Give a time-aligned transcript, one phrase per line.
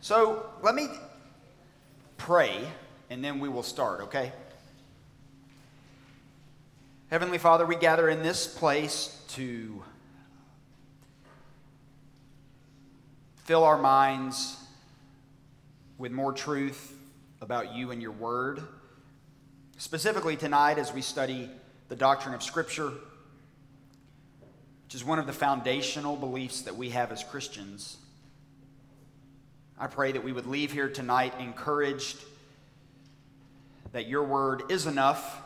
[0.00, 0.88] So let me
[2.16, 2.68] pray
[3.10, 4.32] and then we will start, okay?
[7.10, 9.82] Heavenly Father, we gather in this place to
[13.44, 14.62] fill our minds
[15.96, 16.94] with more truth
[17.40, 18.62] about you and your word.
[19.78, 21.48] Specifically tonight, as we study
[21.88, 22.92] the doctrine of Scripture,
[24.84, 27.96] which is one of the foundational beliefs that we have as Christians.
[29.80, 32.16] I pray that we would leave here tonight encouraged
[33.92, 35.40] that your word is enough,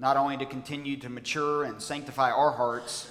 [0.00, 3.08] not only to continue to mature and sanctify our hearts,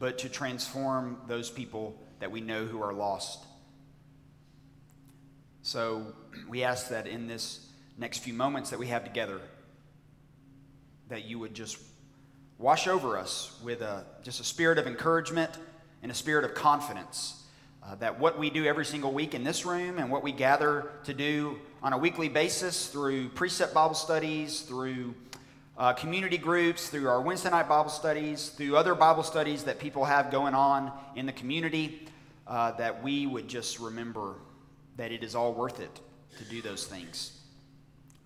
[0.00, 3.44] but to transform those people that we know who are lost.
[5.62, 6.14] So
[6.48, 7.64] we ask that in this
[7.96, 9.40] next few moments that we have together,
[11.10, 11.78] that you would just
[12.58, 15.52] wash over us with a, just a spirit of encouragement
[16.02, 17.41] and a spirit of confidence
[17.84, 20.90] uh, that what we do every single week in this room and what we gather
[21.04, 25.14] to do on a weekly basis through precept Bible studies, through
[25.76, 30.04] uh, community groups, through our Wednesday night Bible studies, through other Bible studies that people
[30.04, 32.06] have going on in the community,
[32.46, 34.36] uh, that we would just remember
[34.96, 36.00] that it is all worth it
[36.38, 37.40] to do those things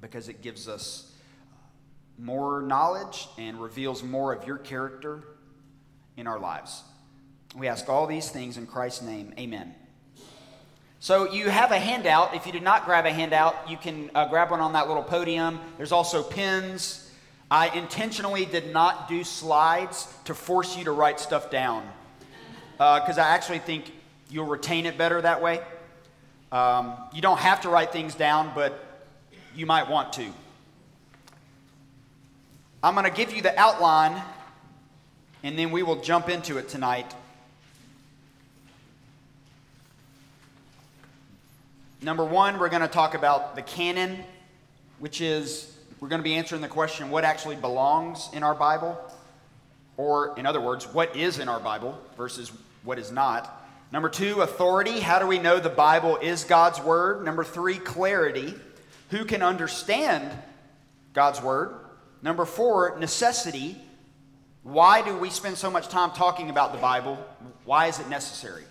[0.01, 1.13] because it gives us
[2.19, 5.23] more knowledge and reveals more of your character
[6.17, 6.83] in our lives.
[7.55, 9.33] We ask all these things in Christ's name.
[9.39, 9.75] Amen.
[10.99, 12.35] So, you have a handout.
[12.35, 15.03] If you did not grab a handout, you can uh, grab one on that little
[15.03, 15.61] podium.
[15.77, 17.11] There's also pins.
[17.51, 21.87] I intentionally did not do slides to force you to write stuff down
[22.73, 23.93] because uh, I actually think
[24.29, 25.61] you'll retain it better that way.
[26.53, 29.07] Um, you don't have to write things down, but
[29.55, 30.27] you might want to.
[32.83, 34.23] I'm going to give you the outline,
[35.43, 37.15] and then we will jump into it tonight.
[42.03, 44.23] Number one, we're going to talk about the canon,
[44.99, 49.01] which is we're going to be answering the question what actually belongs in our Bible?
[49.97, 52.53] Or, in other words, what is in our Bible versus
[52.85, 53.67] what is not.
[53.93, 55.01] Number two, authority.
[55.01, 57.25] How do we know the Bible is God's Word?
[57.25, 58.55] Number three, clarity.
[59.11, 60.31] Who can understand
[61.15, 61.75] God's Word?
[62.21, 63.81] Number four, necessity.
[64.65, 67.17] Why do we spend so much time talking about the Bible?
[67.65, 68.65] Why is it necessary?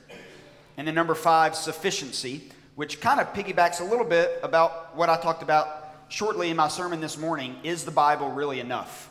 [0.78, 5.18] And then number five, sufficiency which kind of piggybacks a little bit about what I
[5.18, 7.56] talked about shortly in my sermon this morning.
[7.64, 9.10] Is the Bible really enough?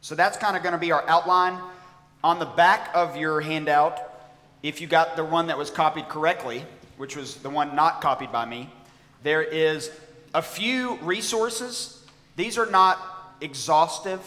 [0.00, 1.60] So that's kind of going to be our outline.
[2.22, 4.00] On the back of your handout,
[4.62, 6.64] if you got the one that was copied correctly,
[6.96, 8.68] which was the one not copied by me,
[9.22, 9.90] there is
[10.34, 12.04] a few resources.
[12.36, 13.00] These are not
[13.40, 14.20] exhaustive,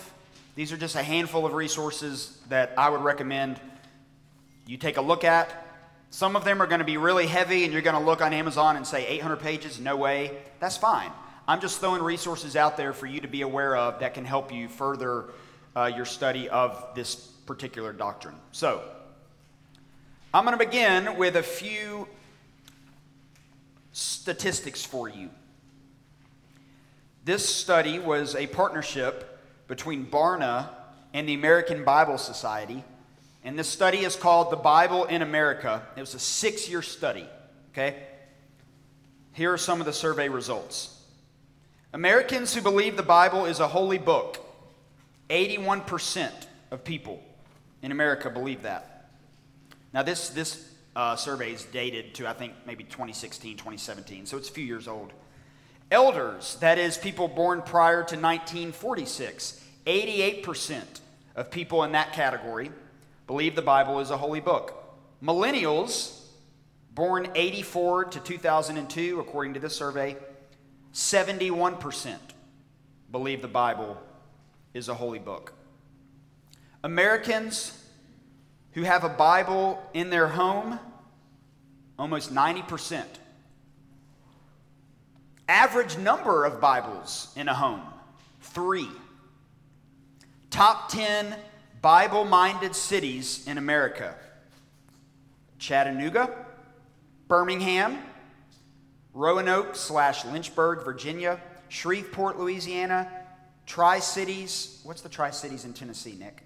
[0.56, 3.60] these are just a handful of resources that I would recommend
[4.66, 5.67] you take a look at
[6.10, 8.34] some of them are going to be really heavy, and you're going to look on
[8.34, 10.38] Amazon and say 800 pages, no way.
[10.60, 11.12] That's fine.
[11.48, 14.54] I'm just throwing resources out there for you to be aware of that can help
[14.54, 15.26] you further
[15.76, 18.36] uh, your study of this particular doctrine.
[18.52, 18.82] So,
[20.34, 22.08] I'm going to begin with a few
[23.92, 25.30] statistics for you.
[27.24, 30.70] This study was a partnership between Barna
[31.14, 32.84] and the American Bible Society
[33.48, 35.82] and this study is called The Bible in America.
[35.96, 37.26] It was a six year study,
[37.72, 37.96] okay?
[39.32, 41.02] Here are some of the survey results
[41.94, 44.46] Americans who believe the Bible is a holy book,
[45.30, 46.30] 81%
[46.72, 47.24] of people
[47.82, 49.12] in America believe that.
[49.94, 54.50] Now, this, this uh, survey is dated to, I think, maybe 2016, 2017, so it's
[54.50, 55.14] a few years old.
[55.90, 60.84] Elders, that is, people born prior to 1946, 88%
[61.38, 62.72] of people in that category
[63.28, 64.74] believe the Bible is a holy book.
[65.22, 66.22] Millennials,
[66.94, 70.16] born 84 to 2002, according to this survey,
[70.94, 72.18] 71%
[73.12, 74.02] believe the Bible
[74.74, 75.54] is a holy book.
[76.84, 77.84] Americans
[78.72, 80.80] who have a Bible in their home,
[82.00, 83.04] almost 90%.
[85.50, 87.82] Average number of Bibles in a home,
[88.42, 88.90] three.
[90.50, 91.36] Top 10
[91.82, 94.16] Bible minded cities in America
[95.60, 96.46] Chattanooga,
[97.28, 97.98] Birmingham,
[99.14, 103.12] Roanoke slash Lynchburg, Virginia, Shreveport, Louisiana,
[103.66, 104.80] Tri Cities.
[104.84, 106.44] What's the Tri Cities in Tennessee, Nick?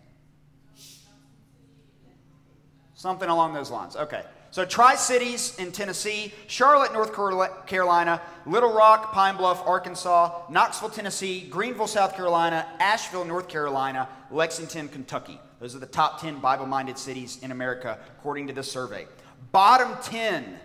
[2.93, 3.95] Something along those lines.
[3.95, 4.23] Okay.
[4.51, 7.13] So, Tri Cities in Tennessee, Charlotte, North
[7.65, 14.89] Carolina, Little Rock, Pine Bluff, Arkansas, Knoxville, Tennessee, Greenville, South Carolina, Asheville, North Carolina, Lexington,
[14.89, 15.39] Kentucky.
[15.61, 19.07] Those are the top 10 Bible minded cities in America, according to this survey.
[19.53, 20.59] Bottom 10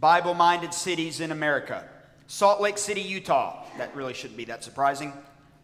[0.00, 1.88] Bible minded cities in America
[2.26, 3.64] Salt Lake City, Utah.
[3.78, 5.12] That really shouldn't be that surprising.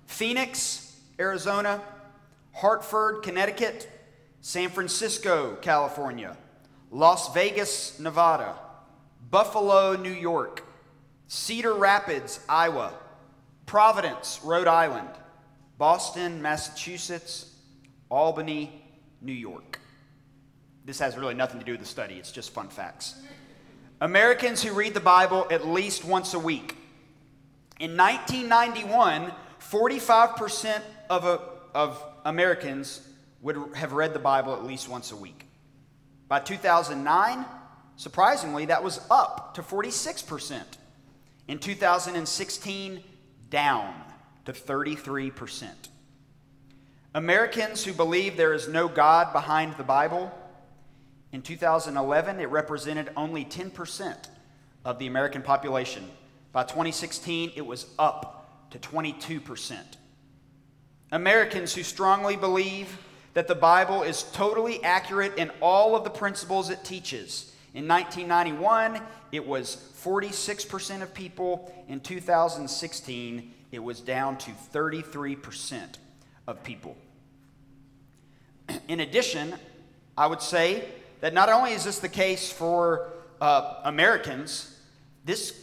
[0.07, 1.81] Phoenix, Arizona.
[2.53, 3.89] Hartford, Connecticut.
[4.41, 6.37] San Francisco, California.
[6.91, 8.55] Las Vegas, Nevada.
[9.31, 10.65] Buffalo, New York.
[11.29, 12.93] Cedar Rapids, Iowa.
[13.67, 15.09] Providence, Rhode Island.
[15.79, 17.55] Boston, Massachusetts.
[18.11, 18.83] Albany,
[19.21, 19.79] New York.
[20.85, 23.21] This has really nothing to do with the study, it's just fun facts.
[24.01, 26.77] Americans who read the Bible at least once a week.
[27.79, 31.41] In 1991, 45% of, a,
[31.75, 33.07] of Americans
[33.43, 35.47] would have read the Bible at least once a week.
[36.31, 37.45] By 2009,
[37.97, 40.63] surprisingly, that was up to 46%.
[41.49, 43.03] In 2016,
[43.51, 43.93] down
[44.45, 45.69] to 33%.
[47.17, 50.33] Americans who believe there is no God behind the Bible
[51.33, 54.17] in 2011, it represented only 10%
[54.85, 56.09] of the American population.
[56.53, 59.79] By 2016, it was up to 22%.
[61.11, 62.99] Americans who strongly believe
[63.35, 67.53] that the Bible is totally accurate in all of the principles it teaches.
[67.75, 69.01] In 1991,
[69.31, 71.73] it was 46% of people.
[71.89, 75.97] In 2016, it was down to 33%
[76.47, 76.97] of people.
[78.89, 79.55] In addition,
[80.19, 80.89] I would say
[81.21, 84.77] that not only is this the case for uh, Americans,
[85.25, 85.59] this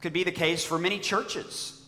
[0.00, 1.82] could be the case for many churches.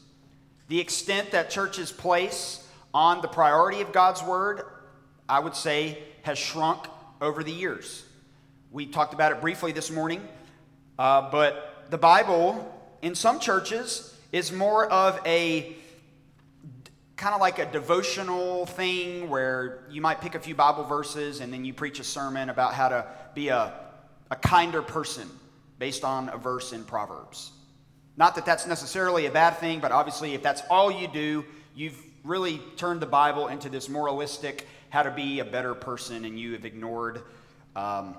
[0.69, 4.63] The extent that churches place on the priority of God's word,
[5.31, 6.87] I would say, has shrunk
[7.21, 8.05] over the years.
[8.73, 10.27] We talked about it briefly this morning,
[10.99, 12.69] uh, but the Bible
[13.01, 15.77] in some churches is more of a
[17.17, 21.53] kind of like a devotional thing where you might pick a few Bible verses and
[21.53, 23.73] then you preach a sermon about how to be a,
[24.33, 25.29] a kinder person
[25.79, 27.53] based on a verse in Proverbs.
[28.17, 31.45] Not that that's necessarily a bad thing, but obviously, if that's all you do,
[31.77, 36.39] you've really turned the Bible into this moralistic, how to be a better person, and
[36.39, 37.23] you have ignored,
[37.75, 38.17] um,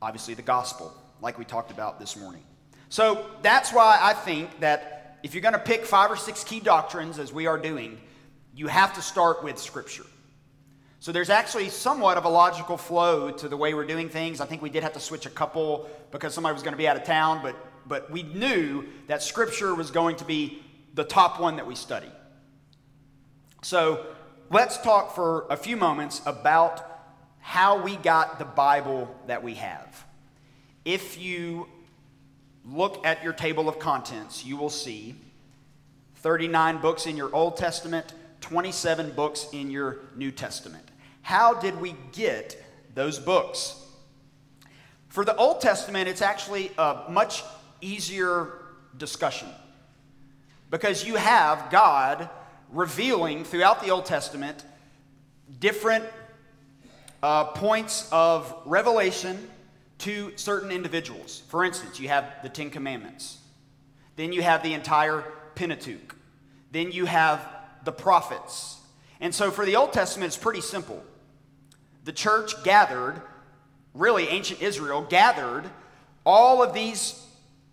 [0.00, 2.42] obviously, the gospel, like we talked about this morning.
[2.88, 6.60] So that's why I think that if you're going to pick five or six key
[6.60, 7.98] doctrines, as we are doing,
[8.54, 10.04] you have to start with Scripture.
[11.00, 14.40] So there's actually somewhat of a logical flow to the way we're doing things.
[14.40, 16.86] I think we did have to switch a couple because somebody was going to be
[16.86, 17.56] out of town, but,
[17.88, 20.62] but we knew that Scripture was going to be
[20.94, 22.10] the top one that we study.
[23.62, 24.06] So
[24.52, 26.86] let's talk for a few moments about
[27.40, 30.04] how we got the Bible that we have.
[30.84, 31.68] If you
[32.62, 35.16] look at your table of contents, you will see
[36.16, 38.12] 39 books in your Old Testament,
[38.42, 40.86] 27 books in your New Testament.
[41.22, 42.62] How did we get
[42.94, 43.82] those books?
[45.08, 47.42] For the Old Testament, it's actually a much
[47.80, 48.52] easier
[48.98, 49.48] discussion
[50.70, 52.28] because you have God
[52.72, 54.64] revealing throughout the Old Testament
[55.60, 56.04] different
[57.22, 59.48] uh, points of revelation
[59.98, 61.42] to certain individuals.
[61.48, 63.38] For instance, you have the Ten Commandments,
[64.16, 65.24] then you have the entire
[65.54, 66.16] Pentateuch,
[66.72, 67.46] then you have
[67.84, 68.80] the prophets.
[69.20, 71.02] And so for the Old Testament, it's pretty simple.
[72.04, 73.22] The church gathered,
[73.94, 75.64] really ancient Israel gathered
[76.24, 77.24] all of these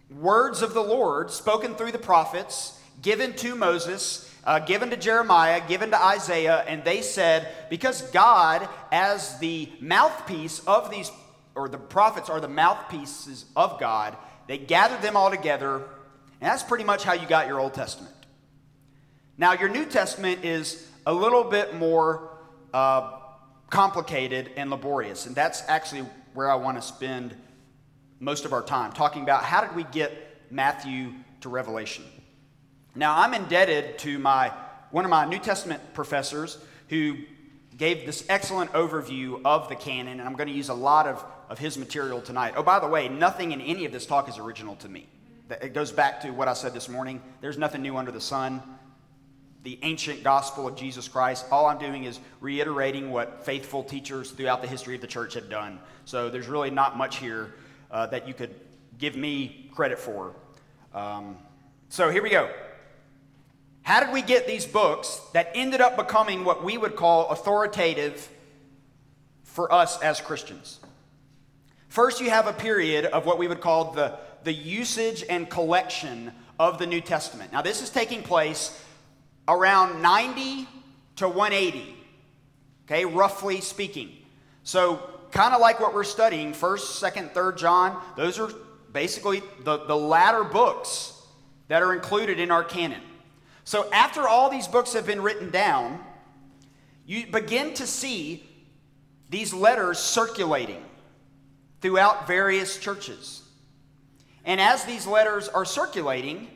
[0.10, 5.62] words of the Lord spoken through the prophets, given to Moses, uh, given to Jeremiah,
[5.68, 11.12] given to Isaiah, and they said, because God, as the mouthpiece of these,
[11.54, 16.64] or the prophets are the mouthpieces of God, they gathered them all together, and that's
[16.64, 18.16] pretty much how you got your Old Testament.
[19.38, 22.32] Now, your New Testament is a little bit more
[22.74, 23.20] uh,
[23.70, 27.36] complicated and laborious, and that's actually where I want to spend
[28.20, 30.12] most of our time talking about how did we get
[30.50, 32.04] Matthew to Revelation.
[32.96, 34.52] Now, I'm indebted to my
[34.92, 36.58] one of my New Testament professors
[36.90, 37.18] who
[37.78, 41.24] gave this excellent overview of the canon, and I'm going to use a lot of,
[41.48, 42.56] of his material tonight.
[42.58, 45.08] Oh, by the way, nothing in any of this talk is original to me.
[45.62, 47.22] It goes back to what I said this morning.
[47.42, 48.62] There's nothing new under the sun
[49.64, 51.46] the ancient gospel of Jesus Christ.
[51.52, 55.50] All I'm doing is reiterating what faithful teachers throughout the history of the church have
[55.50, 55.80] done.
[56.06, 57.56] So there's really not much here
[57.92, 58.56] uh, that you could
[58.98, 60.34] give me credit for.
[60.94, 61.38] Um,
[61.90, 62.50] so here we go.
[63.82, 68.30] How did we get these books that ended up becoming what we would call authoritative
[69.44, 70.80] for us as Christians?
[71.88, 76.32] First, you have a period of what we would call the, the usage and collection
[76.60, 77.52] of the New Testament.
[77.52, 78.80] Now, this is taking place
[79.48, 80.68] around 90
[81.18, 81.98] to 180,
[82.86, 84.12] okay, roughly speaking.
[84.64, 88.52] So, kind of like what we're studying, 1st, 2nd, 3rd John, those are
[88.94, 91.14] basically the, the latter books
[91.68, 93.02] that are included in our canon.
[93.70, 96.04] So after all these books have been written down,
[97.06, 98.44] you begin to see
[99.30, 100.84] these letters circulating
[101.80, 103.44] throughout various churches.
[104.44, 106.48] And as these letters are circulating,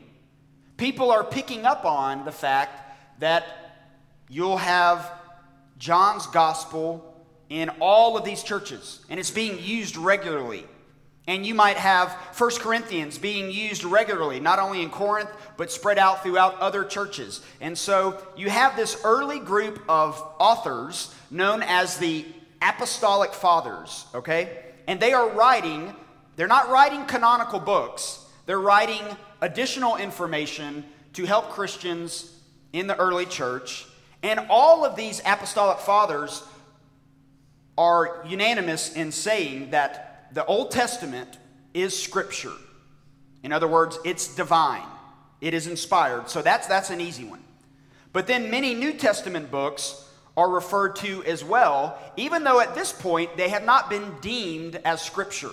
[0.76, 3.46] people are picking up on the fact that
[4.28, 5.08] you'll have
[5.78, 10.66] John's gospel in all of these churches, and it's being used regularly.
[11.26, 15.98] And you might have 1 Corinthians being used regularly, not only in Corinth, but spread
[15.98, 17.40] out throughout other churches.
[17.62, 22.26] And so you have this early group of authors known as the
[22.60, 24.64] Apostolic Fathers, okay?
[24.86, 25.94] And they are writing,
[26.36, 29.02] they're not writing canonical books, they're writing
[29.40, 32.38] additional information to help Christians
[32.74, 33.86] in the early church.
[34.22, 36.42] And all of these Apostolic Fathers
[37.76, 41.38] are unanimous in saying that the Old Testament
[41.72, 42.52] is scripture.
[43.42, 44.86] In other words, it's divine.
[45.40, 46.28] It is inspired.
[46.28, 47.42] So that's that's an easy one.
[48.12, 52.92] But then many New Testament books are referred to as well, even though at this
[52.92, 55.52] point they have not been deemed as scripture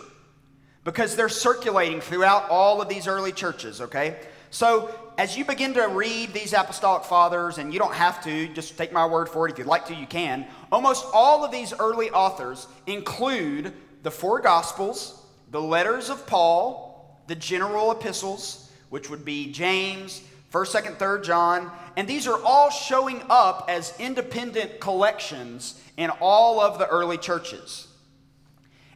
[0.84, 4.18] because they're circulating throughout all of these early churches, okay?
[4.50, 8.78] So as you begin to read these apostolic fathers, and you don't have to, just
[8.78, 9.52] take my word for it.
[9.52, 10.48] If you'd like to, you can.
[10.72, 17.36] Almost all of these early authors include the four Gospels, the letters of Paul, the
[17.36, 23.22] general epistles, which would be James, 1st, 2nd, 3rd John, and these are all showing
[23.30, 27.88] up as independent collections in all of the early churches.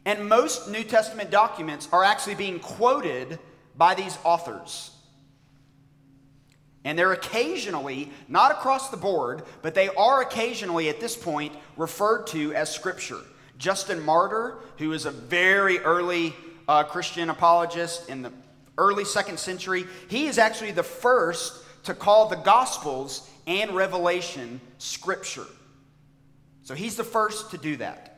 [0.05, 3.39] And most New Testament documents are actually being quoted
[3.75, 4.91] by these authors.
[6.83, 12.27] And they're occasionally, not across the board, but they are occasionally at this point referred
[12.27, 13.21] to as Scripture.
[13.57, 16.33] Justin Martyr, who is a very early
[16.67, 18.31] uh, Christian apologist in the
[18.77, 25.45] early second century, he is actually the first to call the Gospels and Revelation Scripture.
[26.63, 28.12] So he's the first to do that.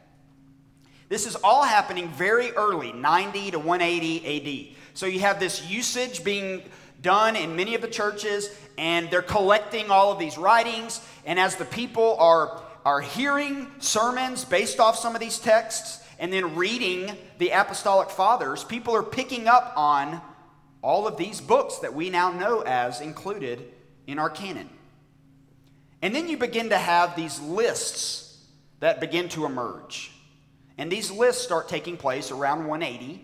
[1.10, 4.76] This is all happening very early, 90 to 180 AD.
[4.94, 6.64] So you have this usage being
[7.02, 11.02] done in many of the churches, and they're collecting all of these writings.
[11.26, 16.32] And as the people are are hearing sermons based off some of these texts and
[16.32, 20.22] then reading the apostolic fathers, people are picking up on
[20.82, 23.62] all of these books that we now know as included
[24.08, 24.70] in our canon.
[26.02, 28.42] And then you begin to have these lists
[28.80, 30.14] that begin to emerge.
[30.78, 33.22] And these lists start taking place around 180,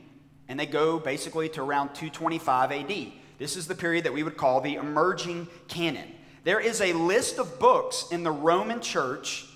[0.50, 3.13] and they go basically to around 225 AD.
[3.39, 6.12] This is the period that we would call the emerging canon.
[6.43, 9.48] There is a list of books in the Roman church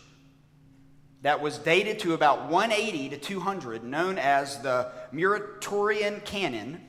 [1.22, 6.82] that was dated to about 180 to 200, known as the Muratorian Canon.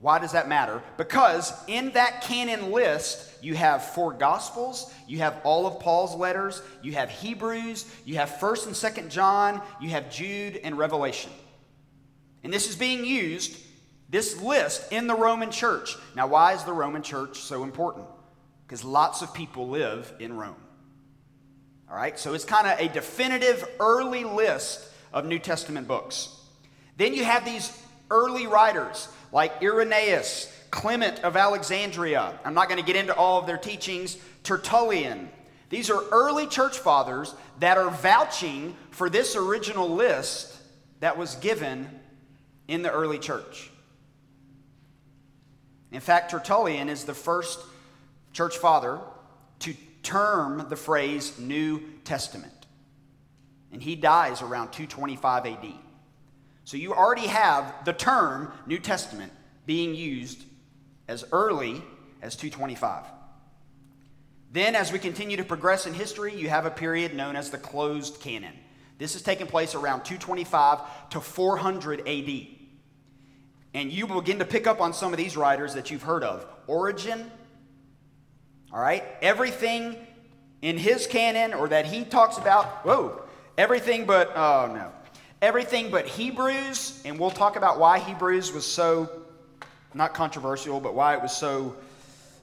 [0.00, 0.82] Why does that matter?
[0.96, 6.60] Because in that canon list, you have four Gospels, you have all of Paul's letters,
[6.82, 11.30] you have Hebrews, you have 1st and 2nd John, you have Jude and Revelation.
[12.42, 13.56] And this is being used,
[14.08, 15.96] this list, in the Roman church.
[16.16, 18.06] Now, why is the Roman church so important?
[18.66, 20.56] Because lots of people live in Rome.
[21.92, 26.34] All right, so it's kind of a definitive early list of New Testament books.
[26.96, 27.70] Then you have these
[28.10, 32.38] early writers like Irenaeus, Clement of Alexandria.
[32.46, 34.16] I'm not going to get into all of their teachings.
[34.42, 35.28] Tertullian.
[35.68, 40.56] These are early church fathers that are vouching for this original list
[41.00, 41.90] that was given
[42.68, 43.70] in the early church.
[45.90, 47.60] In fact, Tertullian is the first
[48.32, 48.98] church father
[50.02, 52.52] term the phrase New Testament.
[53.72, 55.72] And he dies around 225 AD.
[56.64, 59.32] So you already have the term New Testament
[59.66, 60.44] being used
[61.08, 61.82] as early
[62.20, 63.04] as 225.
[64.52, 67.58] Then, as we continue to progress in history, you have a period known as the
[67.58, 68.52] closed canon.
[68.98, 72.46] This is taking place around 225 to 400 AD.
[73.74, 76.46] And you begin to pick up on some of these writers that you've heard of
[76.66, 77.30] Origen,
[78.72, 79.04] all right?
[79.20, 79.96] Everything
[80.62, 83.22] in his canon or that he talks about, whoa,
[83.58, 84.92] everything but, oh no,
[85.42, 89.10] everything but Hebrews, and we'll talk about why Hebrews was so,
[89.92, 91.76] not controversial, but why it was so,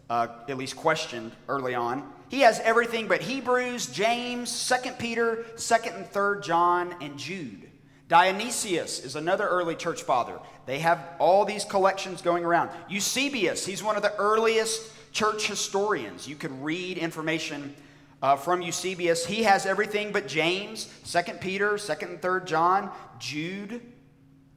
[0.10, 2.12] uh, at least questioned early on.
[2.28, 7.70] He has everything but Hebrews, James, 2 Peter, 2nd and 3rd John, and Jude.
[8.08, 10.40] Dionysius is another early church father.
[10.66, 12.70] They have all these collections going around.
[12.90, 16.28] Eusebius, he's one of the earliest church historians.
[16.28, 17.76] You could read information
[18.22, 19.26] uh, from Eusebius.
[19.26, 23.82] He has everything but James, 2 Peter, 2nd and 3rd John, Jude.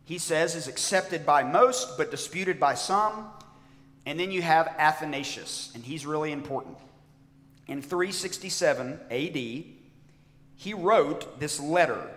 [0.05, 3.27] he says, is accepted by most but disputed by some.
[4.05, 6.77] And then you have Athanasius, and he's really important.
[7.69, 9.37] In 367 AD,
[10.57, 12.11] he wrote this letter,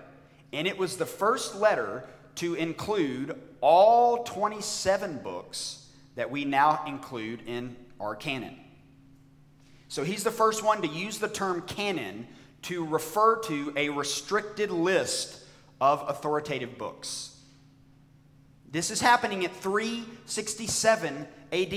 [0.52, 2.04] and it was the first letter
[2.36, 7.76] to include all 27 books that we now include in
[8.14, 8.60] canon.
[9.88, 12.28] So he's the first one to use the term canon
[12.64, 15.44] to refer to a restricted list
[15.80, 17.40] of authoritative books.
[18.70, 21.70] This is happening at 367 AD.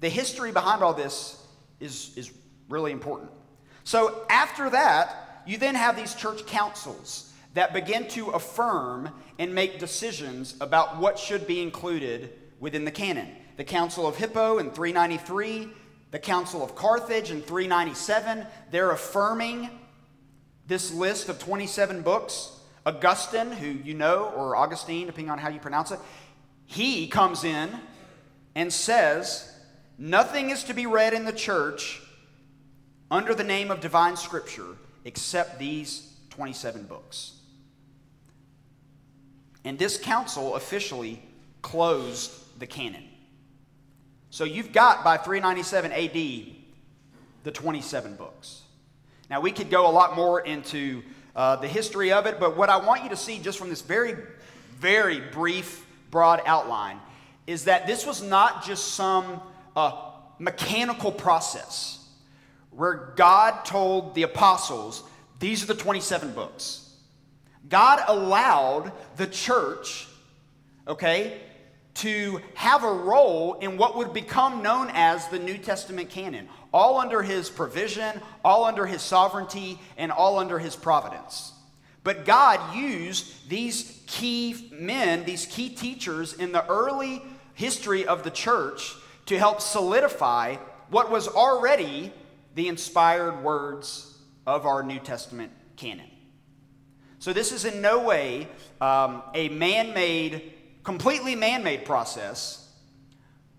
[0.00, 1.44] The history behind all this
[1.80, 2.30] is, is
[2.68, 3.30] really important.
[3.84, 9.78] So, after that, you then have these church councils that begin to affirm and make
[9.78, 13.28] decisions about what should be included within the canon.
[13.56, 15.68] The Council of Hippo in 393,
[16.10, 19.70] the Council of Carthage in 397, they're affirming
[20.66, 22.58] this list of 27 books.
[22.84, 26.00] Augustine, who you know, or Augustine, depending on how you pronounce it,
[26.66, 27.70] he comes in
[28.54, 29.48] and says,
[29.98, 32.02] Nothing is to be read in the church
[33.10, 37.34] under the name of divine scripture except these 27 books.
[39.64, 41.22] And this council officially
[41.60, 43.04] closed the canon.
[44.32, 46.12] So you've got by 397 AD
[47.44, 48.62] the 27 books.
[49.28, 51.02] Now we could go a lot more into
[51.36, 53.82] uh, the history of it, but what I want you to see just from this
[53.82, 54.16] very,
[54.78, 56.98] very brief, broad outline
[57.46, 59.42] is that this was not just some
[59.76, 62.02] uh, mechanical process
[62.70, 65.02] where God told the apostles,
[65.40, 66.90] these are the 27 books.
[67.68, 70.08] God allowed the church,
[70.88, 71.38] okay,
[71.94, 76.98] to have a role in what would become known as the New Testament canon all
[76.98, 81.52] under his provision, all under his sovereignty, and all under his providence.
[82.04, 87.22] But God used these key men, these key teachers in the early
[87.54, 88.94] history of the church
[89.26, 90.56] to help solidify
[90.88, 92.12] what was already
[92.54, 96.10] the inspired words of our New Testament canon.
[97.18, 98.48] So, this is in no way
[98.80, 100.52] um, a man made,
[100.84, 102.68] completely man made process,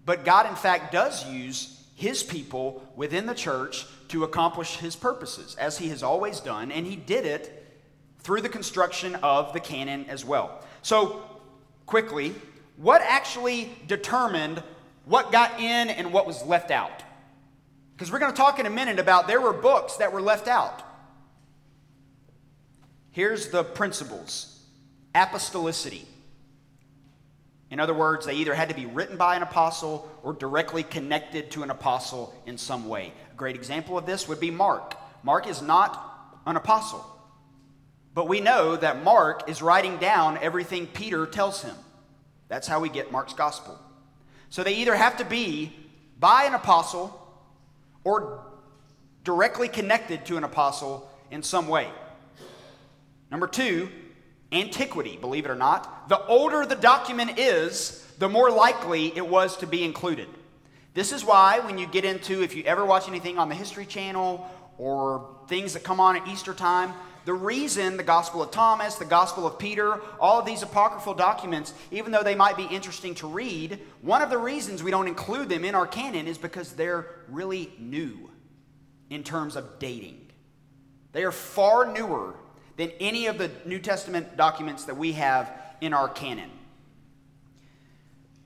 [0.06, 5.56] but God, in fact, does use his people within the church to accomplish his purposes,
[5.56, 7.64] as he has always done, and he did it
[8.20, 10.62] through the construction of the canon as well.
[10.82, 11.24] So,
[11.86, 12.34] quickly,
[12.78, 14.62] what actually determined
[15.06, 17.04] what got in and what was left out?
[17.94, 20.48] Because we're going to talk in a minute about there were books that were left
[20.48, 20.82] out.
[23.12, 24.50] Here's the principles
[25.14, 26.06] apostolicity.
[27.74, 31.50] In other words, they either had to be written by an apostle or directly connected
[31.50, 33.12] to an apostle in some way.
[33.32, 34.96] A great example of this would be Mark.
[35.24, 37.04] Mark is not an apostle,
[38.14, 41.74] but we know that Mark is writing down everything Peter tells him.
[42.48, 43.80] That's how we get Mark's gospel.
[44.52, 45.74] So they either have to be
[46.20, 47.20] by an apostle
[48.04, 48.46] or
[49.24, 51.90] directly connected to an apostle in some way.
[53.32, 53.90] Number two,
[54.54, 56.08] antiquity, believe it or not.
[56.10, 60.28] The older the document is, the more likely it was to be included.
[60.94, 63.86] This is why, when you get into, if you ever watch anything on the History
[63.86, 66.94] Channel or things that come on at Easter time,
[67.26, 71.74] the reason the Gospel of Thomas, the Gospel of Peter, all of these apocryphal documents,
[71.89, 75.50] even though they might be interesting to read, one of the reasons we don't include
[75.50, 78.30] them in our canon is because they're really new
[79.10, 80.20] in terms of dating.
[81.13, 82.36] They are far newer
[82.78, 86.50] than any of the New Testament documents that we have in our canon.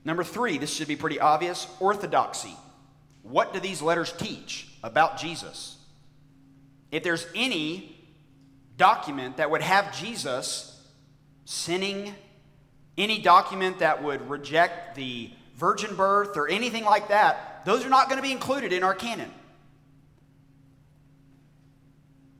[0.04, 2.56] Number three, this should be pretty obvious orthodoxy.
[3.22, 5.76] What do these letters teach about Jesus?
[6.90, 7.96] If there's any
[8.76, 10.82] document that would have Jesus
[11.44, 12.14] sinning,
[12.96, 18.08] any document that would reject the virgin birth or anything like that, those are not
[18.08, 19.30] going to be included in our canon.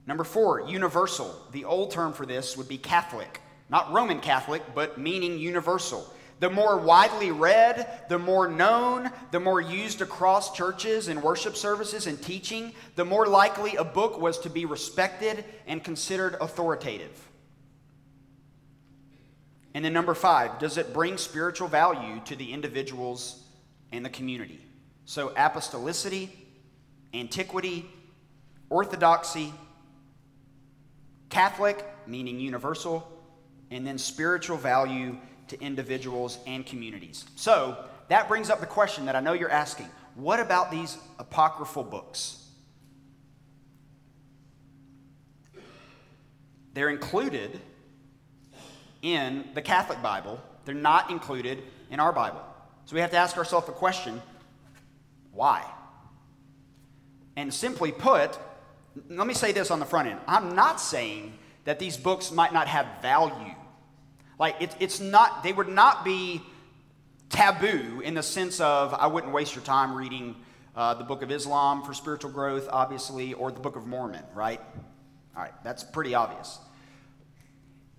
[0.08, 1.38] Number four, universal.
[1.52, 3.42] The old term for this would be Catholic.
[3.68, 6.10] Not Roman Catholic, but meaning universal.
[6.40, 12.06] The more widely read, the more known, the more used across churches and worship services
[12.06, 17.28] and teaching, the more likely a book was to be respected and considered authoritative.
[19.74, 23.42] And then number five, does it bring spiritual value to the individuals
[23.92, 24.64] and the community?
[25.04, 26.30] So, apostolicity,
[27.12, 27.84] antiquity,
[28.70, 29.52] orthodoxy,
[31.28, 33.06] Catholic, meaning universal,
[33.70, 35.16] and then spiritual value
[35.48, 37.24] to individuals and communities.
[37.36, 41.84] So that brings up the question that I know you're asking what about these apocryphal
[41.84, 42.44] books?
[46.74, 47.60] They're included
[49.00, 52.42] in the Catholic Bible, they're not included in our Bible.
[52.86, 54.20] So we have to ask ourselves a question
[55.32, 55.64] why?
[57.36, 58.36] And simply put,
[59.08, 62.52] let me say this on the front end I'm not saying that these books might
[62.52, 63.54] not have value.
[64.38, 66.40] Like, it, it's not, they would not be
[67.28, 70.36] taboo in the sense of I wouldn't waste your time reading
[70.76, 74.60] uh, the book of Islam for spiritual growth, obviously, or the book of Mormon, right?
[75.36, 76.58] All right, that's pretty obvious.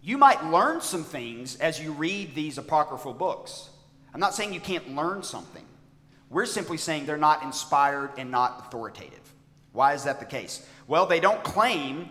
[0.02, 3.70] You might learn some things as you read these apocryphal books.
[4.14, 5.66] I'm not saying you can't learn something.
[6.30, 9.34] We're simply saying they're not inspired and not authoritative.
[9.72, 10.66] Why is that the case?
[10.88, 12.10] Well, they don't claim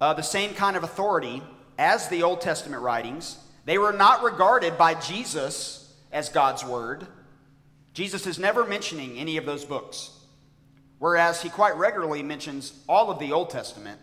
[0.00, 1.42] uh, the same kind of authority
[1.78, 3.36] as the Old Testament writings.
[3.64, 7.06] They were not regarded by Jesus as God's word.
[7.92, 10.10] Jesus is never mentioning any of those books,
[10.98, 14.00] whereas he quite regularly mentions all of the Old Testament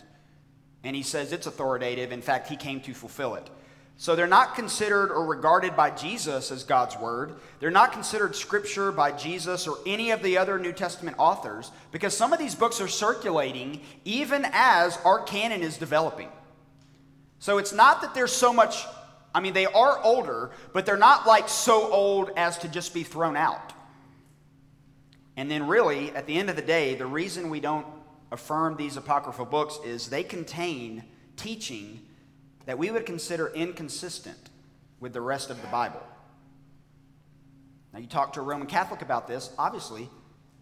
[0.86, 2.12] and he says it's authoritative.
[2.12, 3.50] In fact, he came to fulfill it.
[3.98, 7.36] So they're not considered or regarded by Jesus as God's word.
[7.60, 12.16] They're not considered scripture by Jesus or any of the other New Testament authors because
[12.16, 16.28] some of these books are circulating even as our canon is developing.
[17.40, 18.86] So it's not that there's so much,
[19.34, 23.04] I mean, they are older, but they're not like so old as to just be
[23.04, 23.72] thrown out.
[25.38, 27.86] And then, really, at the end of the day, the reason we don't
[28.32, 31.04] affirm these apocryphal books is they contain
[31.36, 32.02] teaching
[32.66, 34.50] that we would consider inconsistent
[35.00, 36.02] with the rest of the Bible.
[37.94, 40.10] Now, you talk to a Roman Catholic about this, obviously,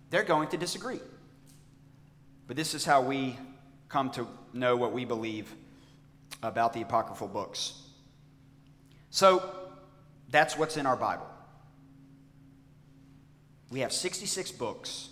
[0.10, 1.00] they're going to disagree.
[2.46, 3.38] But this is how we
[3.90, 5.54] come to know what we believe
[6.44, 7.74] about the apocryphal books.
[9.10, 9.50] So,
[10.30, 11.28] that's what's in our Bible.
[13.70, 15.10] We have 66 books.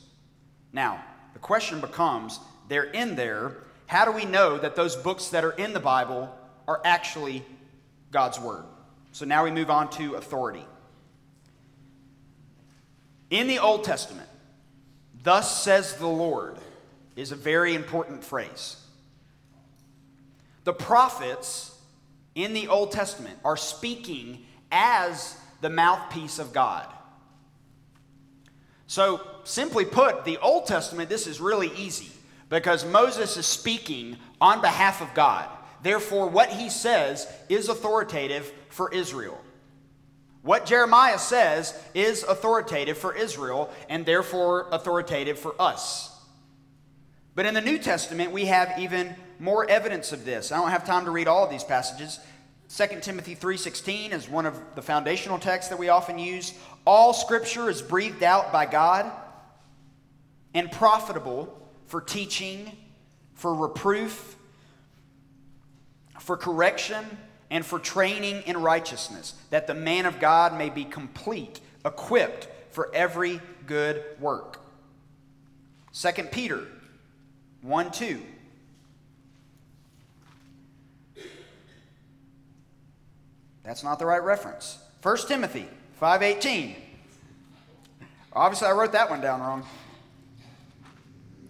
[0.73, 3.58] Now, the question becomes they're in there.
[3.88, 6.36] How do we know that those books that are in the Bible
[6.71, 7.43] are actually
[8.12, 8.63] God's Word?
[9.12, 10.65] So now we move on to authority.
[13.29, 14.27] In the Old Testament,
[15.23, 16.57] thus says the Lord
[17.15, 18.77] is a very important phrase.
[20.63, 21.77] The prophets
[22.36, 26.88] in the Old Testament are speaking as the mouthpiece of God.
[28.88, 32.12] So, simply put, the Old Testament, this is really easy
[32.49, 35.49] because Moses is speaking on behalf of God.
[35.84, 39.39] Therefore, what he says is authoritative for Israel.
[40.44, 46.10] What Jeremiah says is authoritative for Israel and therefore authoritative for us.
[47.36, 50.52] But in the New Testament, we have even more evidence of this.
[50.52, 52.20] I don't have time to read all of these passages.
[52.70, 56.54] 2 Timothy 3:16 is one of the foundational texts that we often use.
[56.86, 59.12] All scripture is breathed out by God
[60.54, 62.72] and profitable for teaching,
[63.34, 64.38] for reproof,
[66.21, 67.05] for correction,
[67.49, 72.89] and for training in righteousness, that the man of God may be complete, equipped for
[72.93, 74.60] every good work.
[75.93, 76.65] 2 Peter
[77.62, 78.21] 1 2.
[83.63, 84.77] That's not the right reference.
[85.01, 85.67] 1 Timothy
[85.99, 86.75] 5:18.
[88.34, 89.65] Obviously I wrote that one down wrong.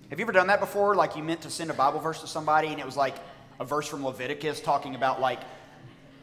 [0.10, 0.96] Have you ever done that before?
[0.96, 3.16] Like you meant to send a Bible verse to somebody and it was like
[3.62, 5.40] a verse from Leviticus talking about like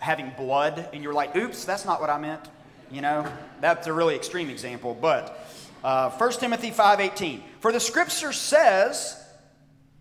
[0.01, 2.43] having blood and you're like, oops, that's not what I meant.
[2.91, 4.99] You know, that's a really extreme example.
[5.01, 5.49] But
[5.85, 9.25] uh, 1 Timothy 5.18, for the scripture says,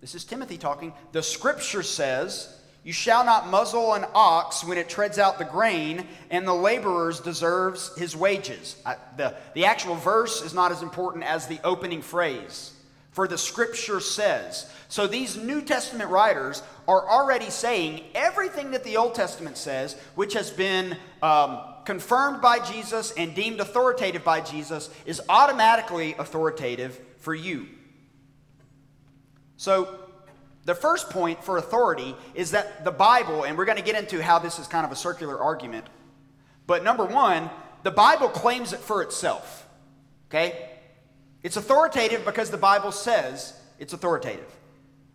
[0.02, 4.89] this is Timothy talking, the scripture says, you shall not muzzle an ox when it
[4.89, 8.82] treads out the grain, and the laborer deserves his wages.
[8.84, 12.73] I, the, the actual verse is not as important as the opening phrase,
[13.17, 14.71] for the scripture says.
[14.89, 20.34] So these New Testament writers are already saying everything that the Old Testament says, which
[20.34, 27.34] has been um, confirmed by Jesus and deemed authoritative by Jesus, is automatically authoritative for
[27.34, 27.65] you.
[29.56, 29.97] So
[30.65, 34.21] the first point for authority is that the Bible, and we're going to get into
[34.21, 35.88] how this is kind of a circular argument,
[36.67, 37.49] but number one,
[37.82, 39.67] the Bible claims it for itself.
[40.30, 40.76] Okay?
[41.47, 44.53] It's authoritative because the Bible says it's authoritative.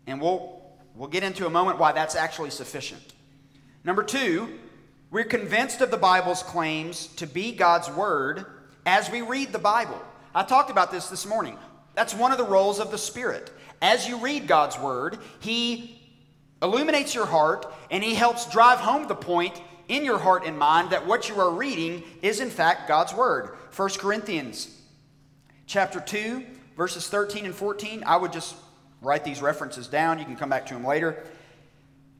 [0.06, 0.62] And we'll,
[0.94, 3.02] we'll get into a moment why that's actually sufficient.
[3.84, 4.58] Number two,
[5.10, 8.46] we're convinced of the Bible's claims to be God's Word
[8.86, 10.00] as we read the Bible.
[10.34, 11.58] I talked about this this morning.
[11.94, 13.52] That's one of the roles of the Spirit.
[13.82, 16.00] As you read God's word, He
[16.62, 20.92] illuminates your heart and He helps drive home the point in your heart and mind
[20.92, 23.54] that what you are reading is in fact God's word.
[23.76, 24.78] 1 Corinthians
[25.72, 26.44] chapter 2
[26.76, 28.04] verses 13 and 14.
[28.06, 28.54] I would just
[29.00, 30.18] write these references down.
[30.18, 31.24] You can come back to them later.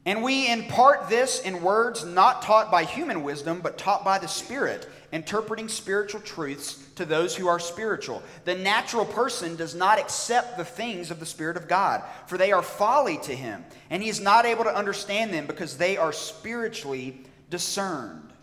[0.05, 4.27] And we impart this in words not taught by human wisdom, but taught by the
[4.27, 8.23] Spirit, interpreting spiritual truths to those who are spiritual.
[8.43, 12.51] The natural person does not accept the things of the Spirit of God, for they
[12.51, 16.11] are folly to him, and he is not able to understand them because they are
[16.11, 18.33] spiritually discerned.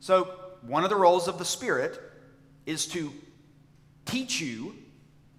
[0.00, 0.32] So,
[0.62, 2.00] one of the roles of the Spirit
[2.64, 3.12] is to
[4.04, 4.74] teach you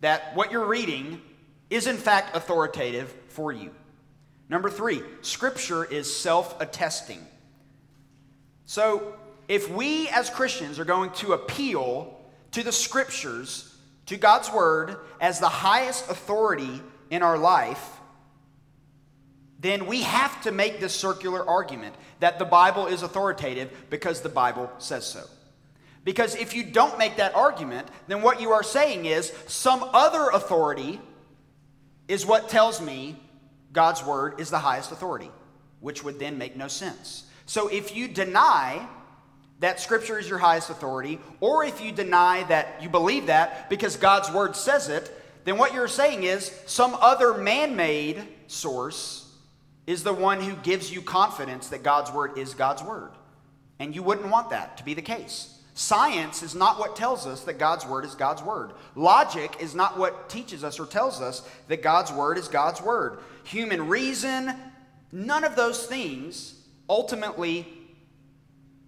[0.01, 1.21] that what you're reading
[1.69, 3.71] is in fact authoritative for you.
[4.49, 7.25] Number three, Scripture is self attesting.
[8.65, 9.15] So,
[9.47, 12.19] if we as Christians are going to appeal
[12.51, 13.75] to the Scriptures,
[14.07, 17.91] to God's Word, as the highest authority in our life,
[19.59, 24.29] then we have to make this circular argument that the Bible is authoritative because the
[24.29, 25.23] Bible says so.
[26.05, 30.29] Because if you don't make that argument, then what you are saying is some other
[30.29, 31.01] authority
[32.07, 33.19] is what tells me
[33.73, 35.31] God's word is the highest authority,
[35.79, 37.25] which would then make no sense.
[37.47, 38.87] So if you deny
[39.59, 43.97] that scripture is your highest authority, or if you deny that you believe that because
[43.97, 45.11] God's word says it,
[45.43, 49.33] then what you're saying is some other man made source
[49.87, 53.11] is the one who gives you confidence that God's word is God's word.
[53.79, 55.51] And you wouldn't want that to be the case.
[55.77, 58.71] Science is not what tells us that God's word is God's word.
[58.95, 63.19] Logic is not what teaches us or tells us that God's word is God's word.
[63.43, 64.55] Human reason,
[65.11, 66.55] none of those things
[66.89, 67.67] ultimately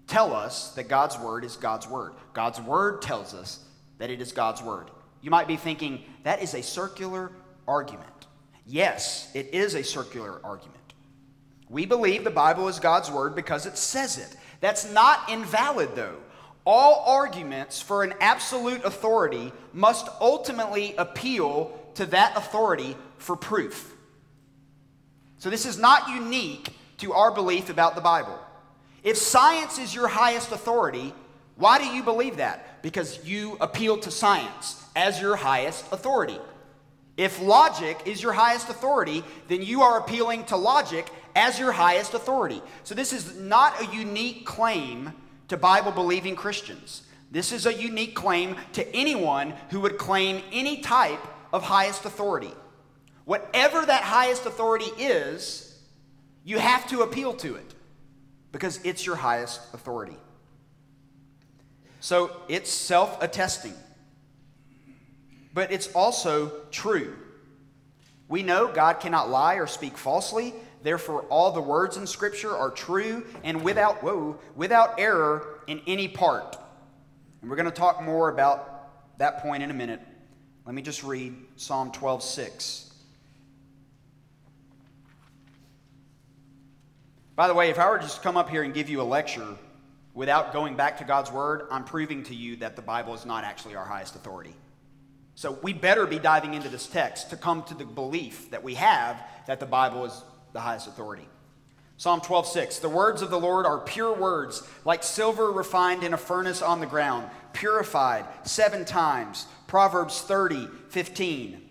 [0.07, 2.13] tell us that God's word is God's word.
[2.31, 3.59] God's word tells us
[3.97, 4.89] that it is God's word.
[5.21, 7.33] You might be thinking, that is a circular
[7.67, 8.27] argument.
[8.65, 10.77] Yes, it is a circular argument.
[11.67, 14.37] We believe the Bible is God's word because it says it.
[14.61, 16.15] That's not invalid, though.
[16.69, 23.95] All arguments for an absolute authority must ultimately appeal to that authority for proof.
[25.37, 28.37] So, this is not unique to our belief about the Bible.
[29.01, 31.13] If science is your highest authority,
[31.55, 32.81] why do you believe that?
[32.81, 36.37] Because you appeal to science as your highest authority.
[37.15, 42.13] If logic is your highest authority, then you are appealing to logic as your highest
[42.13, 42.61] authority.
[42.83, 45.13] So, this is not a unique claim
[45.47, 47.03] to Bible believing Christians.
[47.31, 51.19] This is a unique claim to anyone who would claim any type
[51.51, 52.53] of highest authority.
[53.25, 55.77] Whatever that highest authority is,
[56.45, 57.75] you have to appeal to it
[58.51, 60.17] because it's your highest authority.
[61.99, 63.73] So it's self attesting,
[65.53, 67.15] but it's also true.
[68.29, 70.53] We know God cannot lie or speak falsely.
[70.87, 76.07] Therefore, all the words in Scripture are true and without, whoa, without error in any
[76.07, 76.55] part.
[77.41, 79.99] And we're going to talk more about that point in a minute.
[80.65, 82.93] Let me just read Psalm 12 6.
[87.35, 89.03] By the way, if I were to just come up here and give you a
[89.03, 89.57] lecture
[90.13, 93.43] without going back to God's Word, I'm proving to you that the Bible is not
[93.43, 94.55] actually our highest authority.
[95.35, 98.75] So we better be diving into this text to come to the belief that we
[98.75, 100.23] have that the Bible is
[100.57, 101.29] the highest authority.
[101.97, 102.79] Psalm 12, 6.
[102.79, 106.79] The words of the Lord are pure words, like silver refined in a furnace on
[106.79, 109.45] the ground, purified seven times.
[109.67, 111.61] Proverbs 30, 15.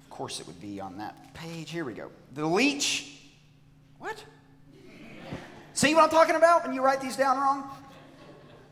[0.00, 1.70] Of course, it would be on that page.
[1.70, 2.10] Here we go.
[2.32, 3.20] The leech.
[3.98, 4.24] What?
[5.74, 7.68] See what I'm talking about when you write these down wrong?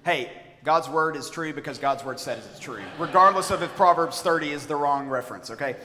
[0.02, 0.30] Hey,
[0.64, 4.50] God's word is true because God's word says it's true, regardless of if Proverbs 30
[4.50, 5.76] is the wrong reference, okay?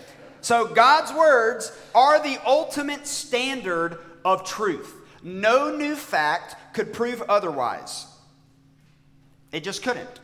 [0.41, 4.93] So, God's words are the ultimate standard of truth.
[5.23, 8.05] No new fact could prove otherwise.
[9.51, 10.19] It just couldn't.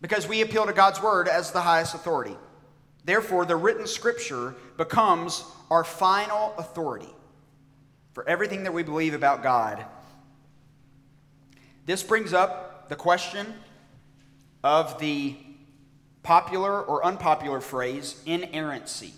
[0.00, 2.36] Because we appeal to God's word as the highest authority.
[3.04, 7.12] Therefore, the written scripture becomes our final authority
[8.12, 9.84] for everything that we believe about God.
[11.84, 13.54] This brings up the question
[14.62, 15.36] of the
[16.22, 19.12] popular or unpopular phrase inerrancy.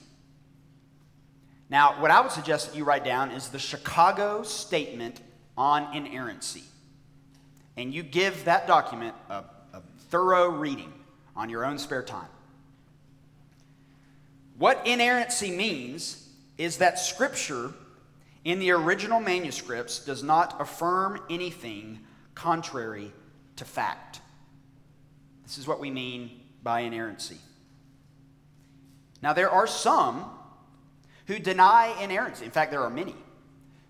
[1.69, 5.21] Now, what I would suggest that you write down is the Chicago Statement
[5.57, 6.65] on Inerrancy.
[7.77, 10.93] And you give that document a, a thorough reading
[11.35, 12.29] on your own spare time.
[14.59, 17.73] What inerrancy means is that Scripture
[18.45, 22.01] in the original manuscripts does not affirm anything
[22.35, 23.13] contrary
[23.57, 24.21] to fact.
[25.45, 27.39] This is what we mean by inerrancy.
[29.23, 30.25] Now, there are some
[31.27, 32.45] who deny inerrancy.
[32.45, 33.15] In fact, there are many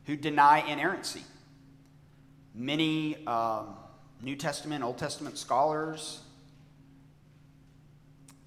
[0.04, 1.22] who deny inerrancy.
[2.54, 3.76] Many um,
[4.22, 6.20] New Testament, Old Testament scholars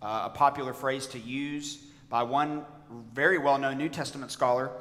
[0.02, 1.80] uh, a popular phrase to use
[2.10, 2.66] by one
[3.14, 4.72] very well known New Testament scholar.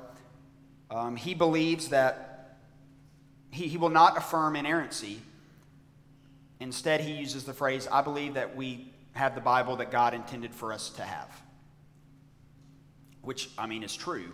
[0.91, 2.57] Um, he believes that
[3.51, 5.21] he, he will not affirm inerrancy.
[6.61, 10.55] Instead, he uses the phrase, I believe that we have the Bible that God intended
[10.55, 11.29] for us to have.
[13.23, 14.33] Which, I mean, is true.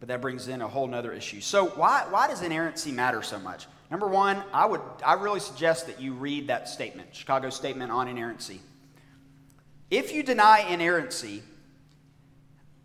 [0.00, 1.40] But that brings in a whole nother issue.
[1.40, 3.66] So, why, why does inerrancy matter so much?
[3.90, 8.08] Number one, I would I really suggest that you read that statement, Chicago Statement on
[8.08, 8.60] Inerrancy.
[9.90, 11.42] If you deny inerrancy,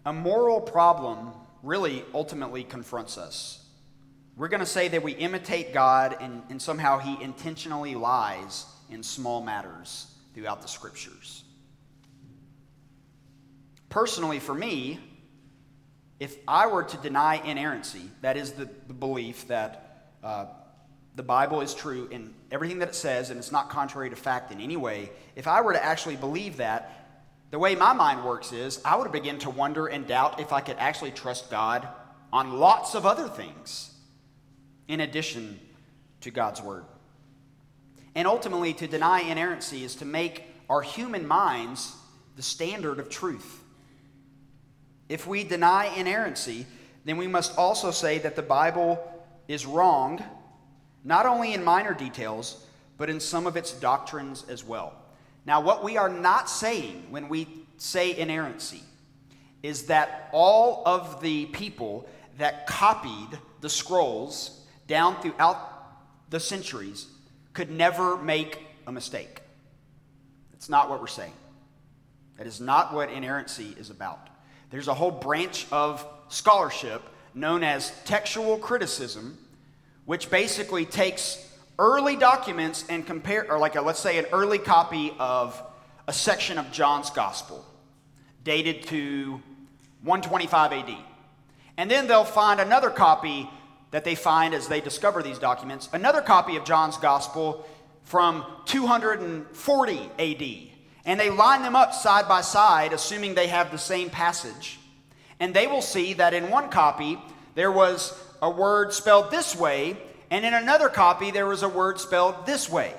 [0.05, 1.31] a moral problem
[1.63, 3.63] really ultimately confronts us.
[4.37, 9.01] We're going to say that we imitate God and, and somehow He intentionally lies in
[9.01, 11.43] small matters throughout the scriptures.
[13.89, 14.99] Personally, for me,
[16.19, 20.45] if I were to deny inerrancy, that is the, the belief that uh,
[21.15, 24.51] the Bible is true in everything that it says and it's not contrary to fact
[24.51, 27.07] in any way, if I were to actually believe that,
[27.49, 30.61] the way my mind works is I would begin to wonder and doubt if I
[30.61, 31.87] could actually trust God
[32.31, 33.86] on lots of other things
[34.87, 35.59] in addition
[36.21, 36.85] to God's Word.
[38.15, 41.95] And ultimately, to deny inerrancy is to make our human minds
[42.35, 43.61] the standard of truth.
[45.09, 46.65] If we deny inerrancy,
[47.05, 48.99] then we must also say that the Bible
[49.47, 50.21] is wrong,
[51.03, 52.65] not only in minor details,
[52.97, 54.93] but in some of its doctrines as well.
[55.45, 57.47] Now, what we are not saying when we
[57.77, 58.81] say inerrancy
[59.63, 65.57] is that all of the people that copied the scrolls down throughout
[66.29, 67.07] the centuries
[67.53, 69.41] could never make a mistake.
[70.51, 71.33] That's not what we're saying.
[72.37, 74.29] That is not what inerrancy is about.
[74.69, 77.01] There's a whole branch of scholarship
[77.33, 79.37] known as textual criticism,
[80.05, 81.43] which basically takes
[81.79, 85.61] early documents and compare, or like a, let's say an early copy of
[86.07, 87.63] a section of John's Gospel,
[88.43, 89.41] dated to
[90.03, 90.97] 125 AD.
[91.77, 93.49] And then they'll find another copy
[93.91, 97.65] that they find as they discover these documents, another copy of John's Gospel
[98.03, 100.73] from 240 AD.
[101.05, 104.77] And they line them up side by side, assuming they have the same passage.
[105.39, 107.17] And they will see that in one copy,
[107.55, 109.97] there was a word spelled this way,
[110.29, 112.93] and in another copy, there was a word spelled this way.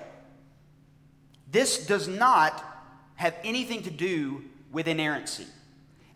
[1.50, 2.64] This does not
[3.16, 5.46] have anything to do with inerrancy.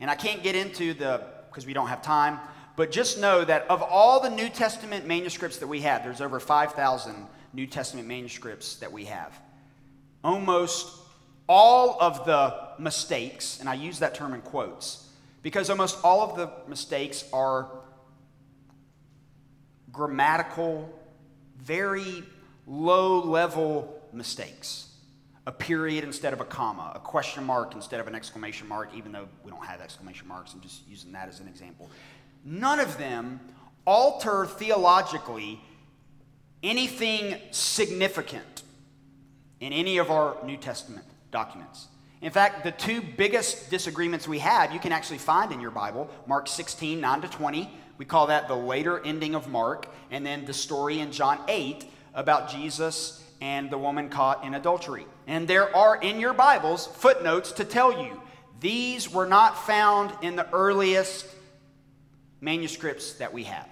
[0.00, 2.38] And I can't get into the, because we don't have time,
[2.76, 6.40] but just know that of all the New Testament manuscripts that we have, there's over
[6.40, 9.38] 5,000 New Testament manuscripts that we have.
[10.24, 10.98] Almost
[11.48, 15.08] all of the mistakes, and I use that term in quotes,
[15.42, 17.68] because almost all of the mistakes are
[19.90, 20.98] grammatical
[21.62, 22.22] very
[22.66, 24.88] low level mistakes.
[25.46, 29.10] A period instead of a comma, a question mark instead of an exclamation mark, even
[29.10, 31.90] though we don't have exclamation marks, I'm just using that as an example.
[32.44, 33.40] None of them
[33.86, 35.60] alter theologically
[36.62, 38.62] anything significant
[39.60, 41.88] in any of our New Testament documents.
[42.20, 46.08] In fact, the two biggest disagreements we have, you can actually find in your Bible
[46.26, 50.44] Mark 16, 9 to 20, we call that the later ending of Mark, and then
[50.44, 55.04] the story in John 8 about Jesus and the woman caught in adultery.
[55.26, 58.20] And there are in your Bibles footnotes to tell you
[58.60, 61.26] these were not found in the earliest
[62.42, 63.68] manuscripts that we have.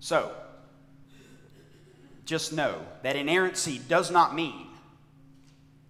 [0.00, 0.34] So,
[2.24, 4.66] just know that inerrancy does not mean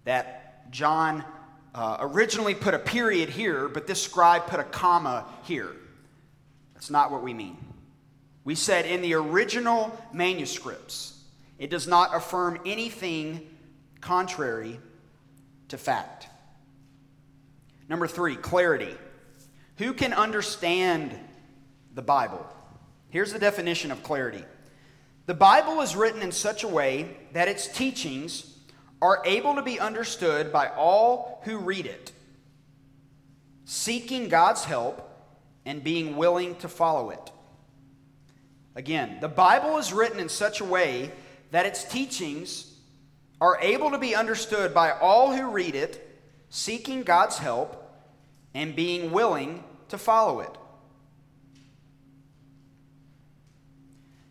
[0.05, 1.25] that John
[1.75, 5.75] uh, originally put a period here, but this scribe put a comma here.
[6.75, 7.57] That's not what we mean.
[8.45, 11.23] We said in the original manuscripts,
[11.59, 13.49] it does not affirm anything
[14.01, 14.81] contrary
[15.69, 16.29] to fact.
[17.89, 18.97] Number three, clarity.
[19.79, 21.17] Who can understand
[21.95, 22.45] the Bible?
[23.11, 24.45] Here's the definition of clarity
[25.27, 28.59] the Bible is written in such a way that its teachings
[29.01, 32.13] are able to be understood by all who read it,
[33.65, 35.05] seeking God's help
[35.65, 37.31] and being willing to follow it.
[38.75, 41.13] Again, the Bible is written in such a way
[41.51, 42.75] that its teachings
[43.41, 47.85] are able to be understood by all who read it, seeking God's help
[48.55, 50.57] and being willing to follow it.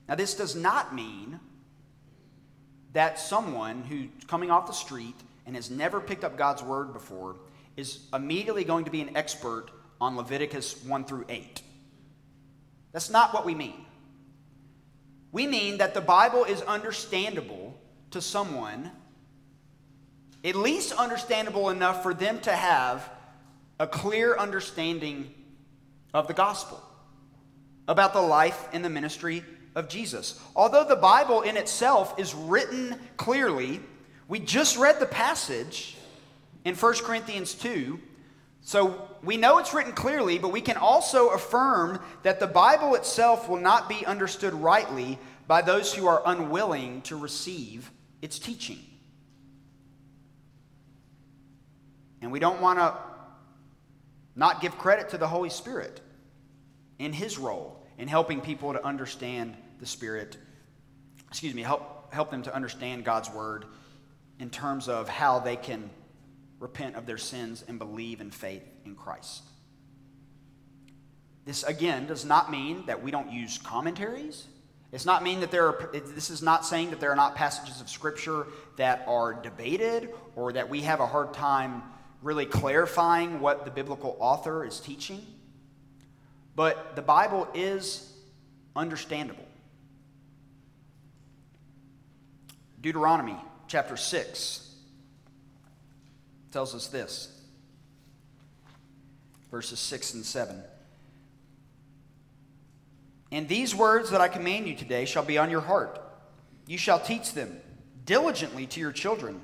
[0.08, 1.39] Now, this does not mean
[2.93, 7.36] that someone who's coming off the street and has never picked up God's word before
[7.76, 9.68] is immediately going to be an expert
[9.99, 11.62] on Leviticus 1 through 8.
[12.91, 13.86] That's not what we mean.
[15.32, 17.80] We mean that the Bible is understandable
[18.12, 18.91] to someone
[20.43, 23.10] at least understandable enough for them to have
[23.80, 25.34] a clear understanding
[26.14, 26.82] of the gospel,
[27.88, 29.43] about the life and the ministry
[29.76, 30.39] of Jesus.
[30.55, 33.80] Although the Bible in itself is written clearly,
[34.28, 35.97] we just read the passage
[36.66, 37.99] in 1 Corinthians 2.
[38.62, 43.47] So we know it's written clearly, but we can also affirm that the Bible itself
[43.47, 47.89] will not be understood rightly by those who are unwilling to receive
[48.22, 48.80] its teaching.
[52.22, 52.93] And we don't want to
[54.38, 56.00] not give credit to the Holy Spirit
[57.00, 60.38] in his role in helping people to understand the Spirit,
[61.28, 63.66] excuse me, help, help them to understand God's Word
[64.40, 65.90] in terms of how they can
[66.60, 69.44] repent of their sins and believe in faith in Christ.
[71.46, 74.46] This, again, does not mean that we don't use commentaries.
[74.92, 77.82] It's not mean that there are, this is not saying that there are not passages
[77.82, 81.82] of Scripture that are debated or that we have a hard time
[82.22, 85.26] really clarifying what the biblical author is teaching.
[86.55, 88.11] But the Bible is
[88.76, 89.45] understandable.
[92.82, 93.36] Deuteronomy
[93.68, 94.76] chapter 6
[96.51, 97.34] tells us this
[99.51, 100.61] verses 6 and 7.
[103.32, 106.01] And these words that I command you today shall be on your heart.
[106.65, 107.59] You shall teach them
[108.05, 109.41] diligently to your children,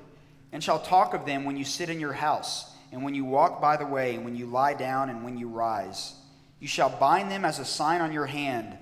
[0.54, 3.60] and shall talk of them when you sit in your house, and when you walk
[3.60, 6.14] by the way, and when you lie down, and when you rise.
[6.60, 8.78] You shall bind them as a sign on your hand,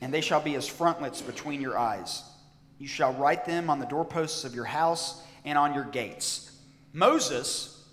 [0.00, 2.22] and they shall be as frontlets between your eyes.
[2.78, 6.50] You shall write them on the doorposts of your house and on your gates.
[6.94, 7.84] Moses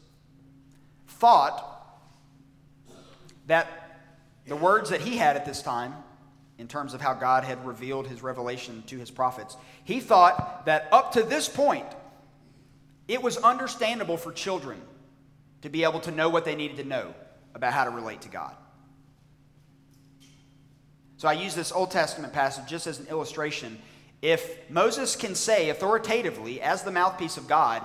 [1.09, 1.99] thought
[3.47, 3.67] that
[4.45, 5.93] the words that he had at this time,
[6.57, 10.87] in terms of how God had revealed his revelation to his prophets, he thought that
[10.93, 11.85] up to this point,
[13.07, 14.81] it was understandable for children
[15.61, 17.13] to be able to know what they needed to know
[17.55, 18.55] about how to relate to God.
[21.17, 23.79] So I use this Old Testament passage just as an illustration
[24.21, 27.83] if Moses can say authoritatively, as the mouthpiece of God,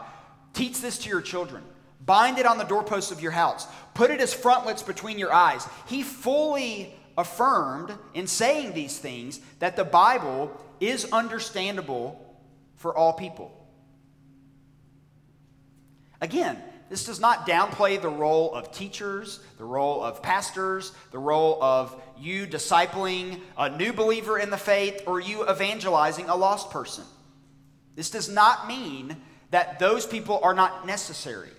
[0.54, 1.62] teach this to your children,
[2.04, 5.66] bind it on the doorposts of your house, put it as frontlets between your eyes,
[5.86, 10.50] he fully affirmed in saying these things that the Bible
[10.80, 12.18] is understandable
[12.76, 13.61] for all people.
[16.22, 16.56] Again,
[16.88, 22.00] this does not downplay the role of teachers, the role of pastors, the role of
[22.16, 27.04] you discipling a new believer in the faith, or you evangelizing a lost person.
[27.96, 29.16] This does not mean
[29.50, 31.50] that those people are not necessary.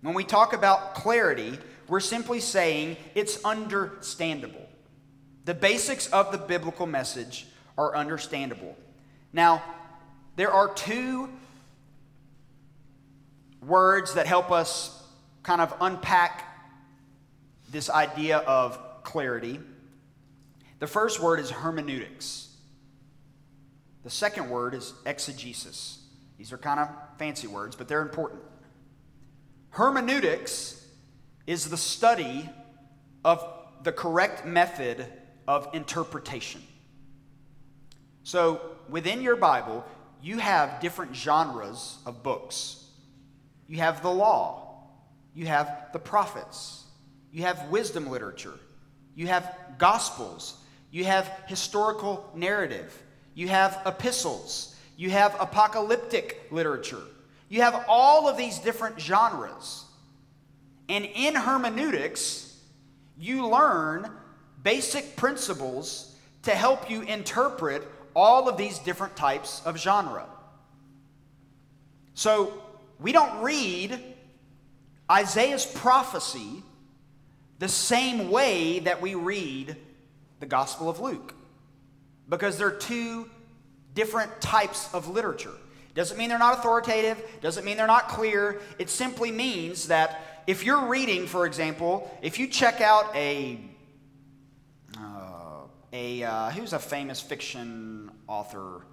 [0.00, 1.58] When we talk about clarity,
[1.88, 4.68] we're simply saying it's understandable.
[5.44, 8.76] The basics of the biblical message are understandable.
[9.32, 9.62] Now,
[10.36, 11.30] there are two
[13.66, 15.02] words that help us
[15.42, 16.50] kind of unpack
[17.70, 19.60] this idea of clarity.
[20.78, 22.48] The first word is hermeneutics.
[24.02, 25.98] The second word is exegesis.
[26.38, 26.88] These are kind of
[27.18, 28.42] fancy words, but they're important.
[29.70, 30.86] Hermeneutics
[31.46, 32.48] is the study
[33.24, 33.46] of
[33.82, 35.06] the correct method
[35.46, 36.62] of interpretation.
[38.22, 39.84] So, within your Bible,
[40.22, 42.83] you have different genres of books.
[43.66, 44.82] You have the law.
[45.34, 46.84] You have the prophets.
[47.32, 48.54] You have wisdom literature.
[49.14, 50.56] You have gospels.
[50.90, 52.96] You have historical narrative.
[53.34, 54.76] You have epistles.
[54.96, 57.02] You have apocalyptic literature.
[57.48, 59.84] You have all of these different genres.
[60.88, 62.56] And in hermeneutics,
[63.18, 64.10] you learn
[64.62, 70.26] basic principles to help you interpret all of these different types of genre.
[72.14, 72.52] So,
[73.00, 73.98] we don't read
[75.10, 76.62] Isaiah's prophecy
[77.58, 79.76] the same way that we read
[80.40, 81.34] the Gospel of Luke
[82.28, 83.28] because they're two
[83.94, 85.52] different types of literature.
[85.94, 88.60] Doesn't mean they're not authoritative, doesn't mean they're not clear.
[88.78, 93.58] It simply means that if you're reading, for example, if you check out a
[94.98, 98.84] uh, a uh, who's a famous fiction author?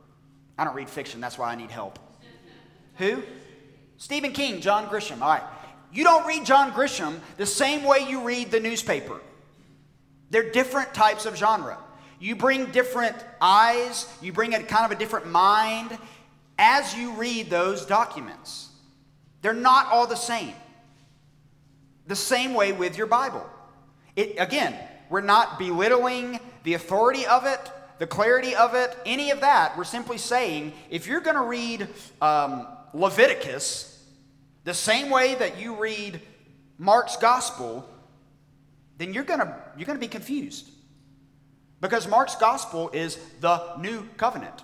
[0.58, 1.98] I don't read fiction, that's why I need help.
[2.98, 3.24] Who?
[4.02, 5.22] Stephen King, John Grisham.
[5.22, 5.44] All right.
[5.94, 9.22] You don't read John Grisham the same way you read the newspaper.
[10.32, 11.78] They're different types of genre.
[12.20, 15.96] You bring different eyes, you bring a kind of a different mind
[16.58, 18.70] as you read those documents.
[19.44, 20.56] They're not all the same.
[22.08, 23.48] The same way with your Bible.
[24.16, 24.76] It, again,
[25.12, 27.60] we're not belittling the authority of it,
[28.00, 29.78] the clarity of it, any of that.
[29.78, 31.88] We're simply saying if you're going to read
[32.20, 33.91] um, Leviticus
[34.64, 36.22] the same way that you read
[36.78, 37.88] Mark's gospel,
[38.98, 40.70] then you're going to you're going to be confused.
[41.80, 44.64] Because Mark's gospel is the new covenant,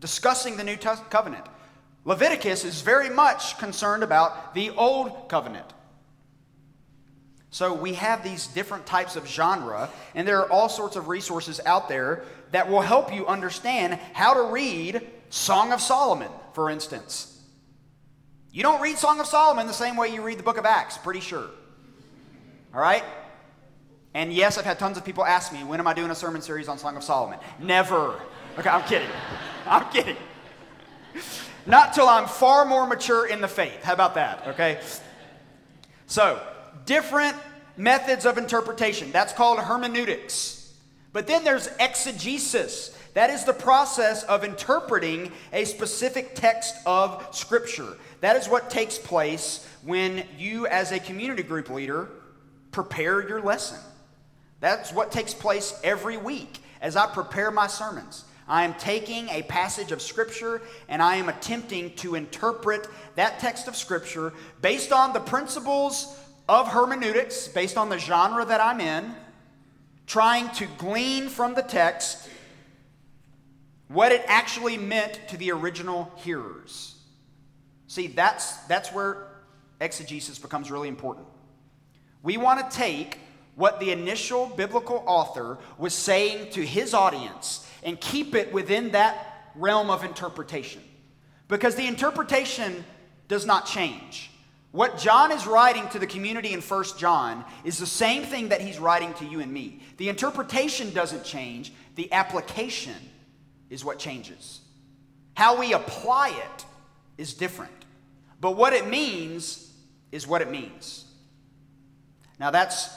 [0.00, 1.46] discussing the new covenant.
[2.04, 5.66] Leviticus is very much concerned about the old covenant.
[7.50, 11.60] So we have these different types of genre, and there are all sorts of resources
[11.66, 17.39] out there that will help you understand how to read Song of Solomon, for instance.
[18.52, 20.98] You don't read Song of Solomon the same way you read the book of Acts,
[20.98, 21.46] pretty sure.
[22.74, 23.04] All right?
[24.12, 26.42] And yes, I've had tons of people ask me, when am I doing a sermon
[26.42, 27.38] series on Song of Solomon?
[27.60, 28.20] Never.
[28.58, 29.08] Okay, I'm kidding.
[29.66, 30.16] I'm kidding.
[31.66, 33.82] Not till I'm far more mature in the faith.
[33.84, 34.48] How about that?
[34.48, 34.80] Okay?
[36.06, 36.42] So,
[36.86, 37.36] different
[37.76, 39.12] methods of interpretation.
[39.12, 40.74] That's called hermeneutics.
[41.12, 42.96] But then there's exegesis.
[43.14, 47.96] That is the process of interpreting a specific text of Scripture.
[48.20, 52.08] That is what takes place when you, as a community group leader,
[52.70, 53.78] prepare your lesson.
[54.60, 58.24] That's what takes place every week as I prepare my sermons.
[58.46, 63.68] I am taking a passage of Scripture and I am attempting to interpret that text
[63.68, 66.18] of Scripture based on the principles
[66.48, 69.14] of hermeneutics, based on the genre that I'm in,
[70.06, 72.28] trying to glean from the text
[73.86, 76.96] what it actually meant to the original hearers.
[77.90, 79.26] See, that's, that's where
[79.80, 81.26] exegesis becomes really important.
[82.22, 83.18] We want to take
[83.56, 89.50] what the initial biblical author was saying to his audience and keep it within that
[89.56, 90.80] realm of interpretation.
[91.48, 92.84] Because the interpretation
[93.26, 94.30] does not change.
[94.70, 98.60] What John is writing to the community in 1 John is the same thing that
[98.60, 99.80] he's writing to you and me.
[99.96, 102.94] The interpretation doesn't change, the application
[103.68, 104.60] is what changes.
[105.34, 106.64] How we apply it
[107.18, 107.79] is different.
[108.40, 109.72] But what it means
[110.12, 111.04] is what it means.
[112.38, 112.90] Now that's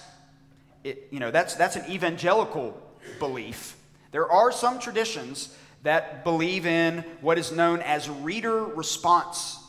[0.83, 2.79] it, you know, that's that's an evangelical
[3.19, 3.75] belief.
[4.11, 9.59] There are some traditions that believe in what is known as reader response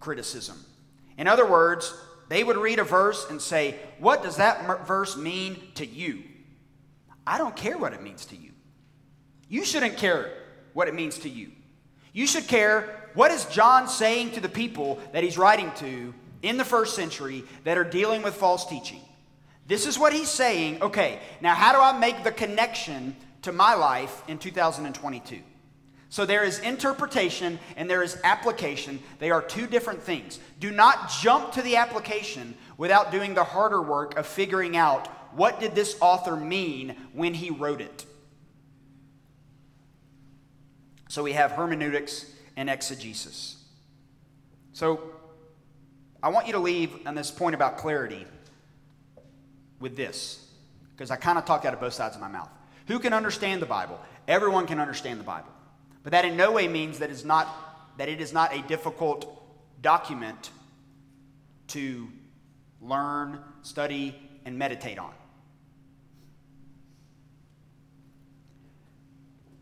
[0.00, 0.64] criticism.
[1.16, 1.94] In other words,
[2.28, 6.22] they would read a verse and say, What does that verse mean to you?
[7.26, 8.52] I don't care what it means to you.
[9.48, 10.32] You shouldn't care
[10.72, 11.52] what it means to you.
[12.12, 16.56] You should care what is John saying to the people that he's writing to in
[16.56, 19.00] the first century that are dealing with false teaching.
[19.66, 20.82] This is what he's saying.
[20.82, 25.40] Okay, now how do I make the connection to my life in 2022?
[26.08, 29.00] So there is interpretation and there is application.
[29.20, 30.40] They are two different things.
[30.58, 35.06] Do not jump to the application without doing the harder work of figuring out
[35.36, 38.04] what did this author mean when he wrote it.
[41.08, 42.26] So we have hermeneutics
[42.56, 43.56] and exegesis.
[44.72, 45.12] So
[46.22, 48.26] I want you to leave on this point about clarity
[49.78, 50.46] with this,
[50.90, 52.50] because I kind of talked out of both sides of my mouth.
[52.86, 53.98] Who can understand the Bible?
[54.28, 55.50] Everyone can understand the Bible.
[56.02, 57.48] But that in no way means that, is not,
[57.98, 59.42] that it is not a difficult
[59.80, 60.50] document
[61.68, 62.08] to
[62.82, 65.12] learn, study, and meditate on.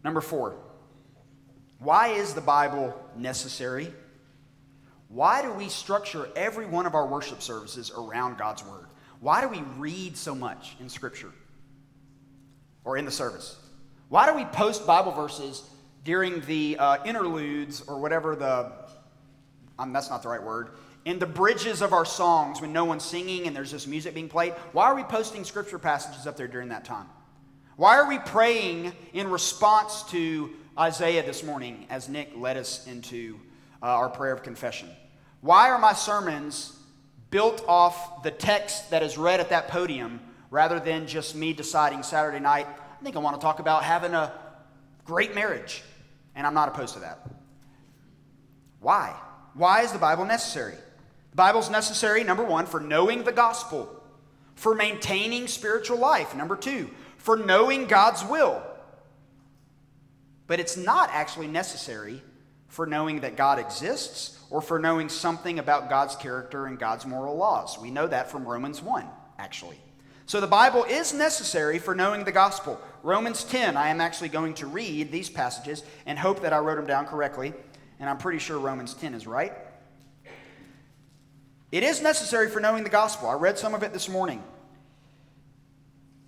[0.04, 0.56] Number four,
[1.78, 3.92] why is the Bible necessary?
[5.08, 8.86] Why do we structure every one of our worship services around God's Word?
[9.20, 11.32] Why do we read so much in Scripture
[12.84, 13.56] or in the service?
[14.08, 15.62] Why do we post Bible verses
[16.04, 18.72] during the uh, interludes or whatever the,
[19.78, 20.70] um, that's not the right word,
[21.04, 24.28] in the bridges of our songs when no one's singing and there's just music being
[24.28, 24.52] played?
[24.72, 27.06] Why are we posting Scripture passages up there during that time?
[27.76, 33.40] Why are we praying in response to Isaiah this morning as Nick led us into
[33.82, 34.88] uh, our prayer of confession.
[35.40, 36.78] Why are my sermons
[37.30, 40.20] built off the text that is read at that podium
[40.50, 44.14] rather than just me deciding Saturday night, I think I want to talk about having
[44.14, 44.32] a
[45.04, 45.82] great marriage?
[46.36, 47.28] And I'm not opposed to that.
[48.78, 49.16] Why?
[49.54, 50.76] Why is the Bible necessary?
[51.30, 54.00] The Bible's necessary, number one, for knowing the gospel,
[54.54, 58.62] for maintaining spiritual life, number two, for knowing God's will.
[60.48, 62.20] But it's not actually necessary
[62.66, 67.36] for knowing that God exists or for knowing something about God's character and God's moral
[67.36, 67.78] laws.
[67.78, 69.06] We know that from Romans 1,
[69.38, 69.78] actually.
[70.26, 72.80] So the Bible is necessary for knowing the gospel.
[73.02, 76.76] Romans 10, I am actually going to read these passages and hope that I wrote
[76.76, 77.54] them down correctly.
[78.00, 79.52] And I'm pretty sure Romans 10 is right.
[81.70, 83.28] It is necessary for knowing the gospel.
[83.28, 84.42] I read some of it this morning.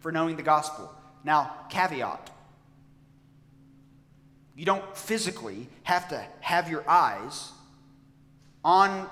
[0.00, 0.92] for knowing the gospel.
[1.24, 2.30] Now, caveat
[4.60, 7.50] you don't physically have to have your eyes
[8.62, 9.08] on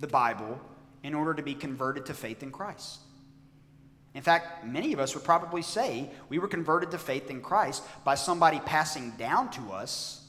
[0.00, 0.60] the Bible
[1.04, 2.98] in order to be converted to faith in Christ.
[4.12, 7.84] In fact, many of us would probably say we were converted to faith in Christ
[8.02, 10.26] by somebody passing down to us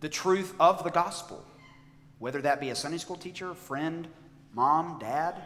[0.00, 1.42] the truth of the gospel,
[2.18, 4.06] whether that be a Sunday school teacher, friend,
[4.52, 5.42] mom, dad.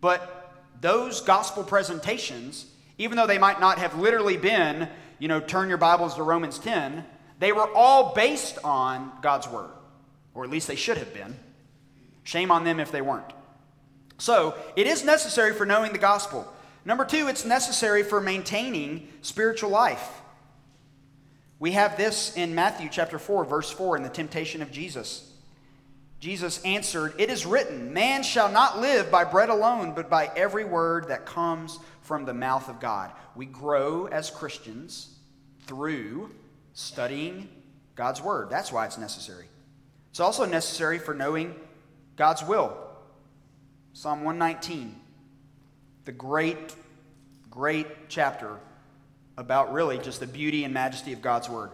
[0.00, 0.43] But
[0.84, 2.66] those gospel presentations,
[2.98, 4.86] even though they might not have literally been,
[5.18, 7.06] you know, turn your Bibles to Romans 10,
[7.38, 9.70] they were all based on God's Word,
[10.34, 11.36] or at least they should have been.
[12.22, 13.32] Shame on them if they weren't.
[14.18, 16.46] So, it is necessary for knowing the gospel.
[16.84, 20.06] Number two, it's necessary for maintaining spiritual life.
[21.58, 25.32] We have this in Matthew chapter 4, verse 4, in the temptation of Jesus.
[26.24, 30.64] Jesus answered, It is written, Man shall not live by bread alone, but by every
[30.64, 33.12] word that comes from the mouth of God.
[33.36, 35.18] We grow as Christians
[35.66, 36.30] through
[36.72, 37.50] studying
[37.94, 38.48] God's word.
[38.48, 39.44] That's why it's necessary.
[40.12, 41.54] It's also necessary for knowing
[42.16, 42.74] God's will.
[43.92, 44.98] Psalm 119,
[46.06, 46.74] the great,
[47.50, 48.58] great chapter
[49.36, 51.70] about really just the beauty and majesty of God's word.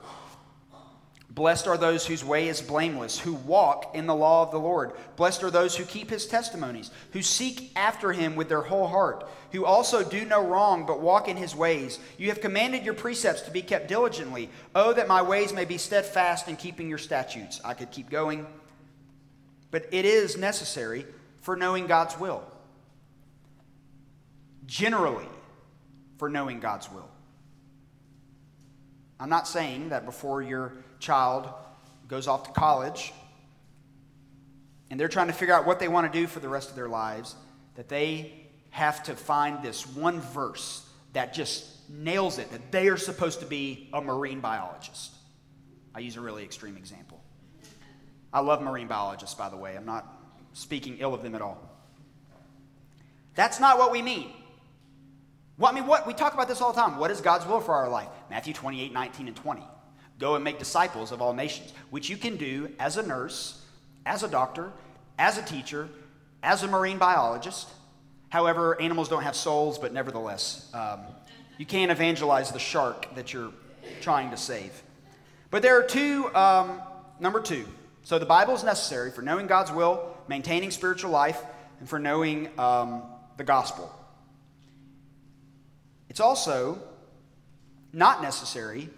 [1.30, 4.92] Blessed are those whose way is blameless, who walk in the law of the Lord.
[5.14, 9.28] Blessed are those who keep his testimonies, who seek after him with their whole heart,
[9.52, 12.00] who also do no wrong, but walk in his ways.
[12.18, 14.50] You have commanded your precepts to be kept diligently.
[14.74, 17.60] Oh, that my ways may be steadfast in keeping your statutes.
[17.64, 18.44] I could keep going.
[19.70, 21.06] But it is necessary
[21.42, 22.42] for knowing God's will.
[24.66, 25.28] Generally,
[26.18, 27.08] for knowing God's will.
[29.20, 31.48] I'm not saying that before you're child
[32.08, 33.12] goes off to college
[34.90, 36.76] and they're trying to figure out what they want to do for the rest of
[36.76, 37.36] their lives,
[37.76, 38.32] that they
[38.70, 43.46] have to find this one verse that just nails it, that they are supposed to
[43.46, 45.12] be a marine biologist.
[45.94, 47.20] I use a really extreme example.
[48.32, 49.76] I love marine biologists, by the way.
[49.76, 50.06] I'm not
[50.52, 51.58] speaking ill of them at all.
[53.34, 54.32] That's not what we mean.
[55.58, 56.98] Well, I mean, what we talk about this all the time.
[56.98, 58.08] What is God's will for our life?
[58.28, 59.62] Matthew 28, 19, and 20.
[60.20, 63.64] Go and make disciples of all nations, which you can do as a nurse,
[64.04, 64.70] as a doctor,
[65.18, 65.88] as a teacher,
[66.42, 67.68] as a marine biologist.
[68.28, 71.00] However, animals don't have souls, but nevertheless, um,
[71.56, 73.52] you can't evangelize the shark that you're
[74.02, 74.82] trying to save.
[75.50, 76.82] But there are two, um,
[77.18, 77.66] number two.
[78.02, 81.42] So the Bible is necessary for knowing God's will, maintaining spiritual life,
[81.80, 83.02] and for knowing um,
[83.38, 83.90] the gospel.
[86.10, 86.78] It's also
[87.92, 88.90] not necessary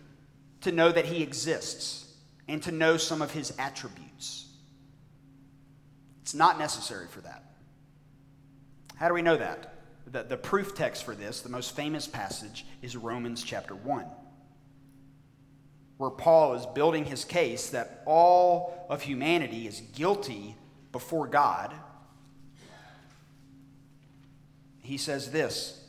[0.62, 2.06] to know that he exists
[2.48, 4.46] and to know some of his attributes.
[6.22, 7.44] It's not necessary for that.
[8.96, 9.74] How do we know that?
[10.06, 14.06] The, the proof text for this, the most famous passage, is Romans chapter 1,
[15.96, 20.56] where Paul is building his case that all of humanity is guilty
[20.92, 21.72] before God.
[24.82, 25.80] He says this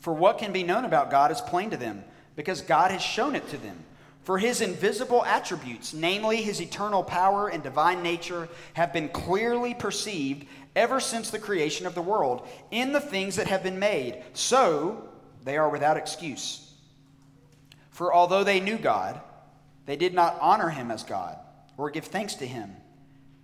[0.00, 2.04] For what can be known about God is plain to them
[2.36, 3.76] because God has shown it to them.
[4.22, 10.46] For his invisible attributes, namely his eternal power and divine nature, have been clearly perceived
[10.74, 14.22] ever since the creation of the world in the things that have been made.
[14.34, 15.08] So
[15.44, 16.72] they are without excuse.
[17.90, 19.20] For although they knew God,
[19.86, 21.38] they did not honor him as God
[21.78, 22.76] or give thanks to him,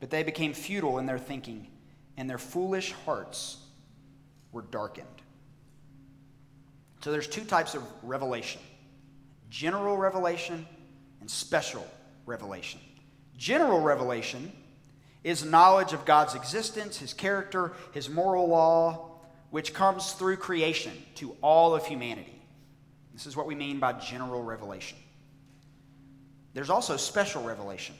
[0.01, 1.69] but they became futile in their thinking,
[2.17, 3.59] and their foolish hearts
[4.51, 5.07] were darkened.
[7.03, 8.61] So there's two types of revelation
[9.53, 10.67] general revelation
[11.21, 11.87] and special
[12.25, 12.81] revelation.
[13.37, 14.51] General revelation
[15.25, 19.11] is knowledge of God's existence, his character, his moral law,
[19.51, 22.41] which comes through creation to all of humanity.
[23.13, 24.97] This is what we mean by general revelation.
[26.55, 27.95] There's also special revelation.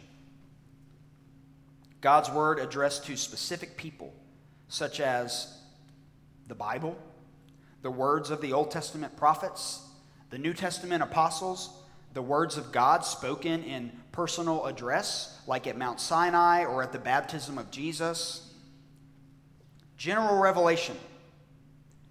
[2.01, 4.15] God's word addressed to specific people,
[4.69, 5.55] such as
[6.49, 6.97] the Bible,
[7.83, 9.87] the words of the Old Testament prophets,
[10.33, 11.69] the New Testament apostles,
[12.15, 16.99] the words of God spoken in personal address, like at Mount Sinai or at the
[16.99, 18.51] baptism of Jesus.
[19.99, 20.97] General revelation,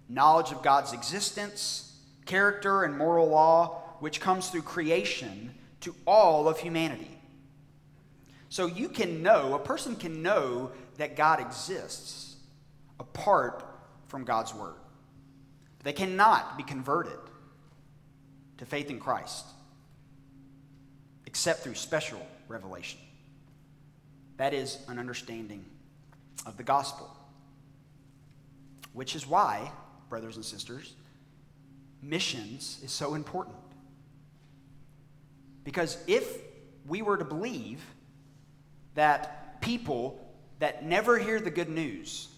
[0.08, 6.60] knowledge of God's existence, character, and moral law, which comes through creation to all of
[6.60, 7.18] humanity.
[8.50, 12.36] So you can know, a person can know that God exists
[13.00, 13.64] apart
[14.06, 14.76] from God's word.
[15.82, 17.18] They cannot be converted
[18.62, 19.44] to faith in Christ
[21.26, 23.00] except through special revelation.
[24.36, 25.64] That is an understanding
[26.46, 27.10] of the gospel.
[28.92, 29.72] Which is why,
[30.08, 30.94] brothers and sisters,
[32.02, 33.56] missions is so important.
[35.64, 36.38] Because if
[36.86, 37.82] we were to believe
[38.94, 40.24] that people
[40.60, 42.28] that never hear the good news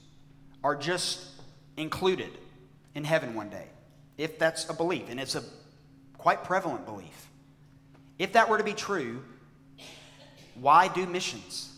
[0.63, 1.21] are just
[1.77, 2.31] included
[2.95, 3.67] in heaven one day,
[4.17, 5.45] if that's a belief, and it's a
[6.25, 7.29] quite prevalent belief,
[8.19, 9.23] if that were to be true,
[10.55, 11.71] why do missions?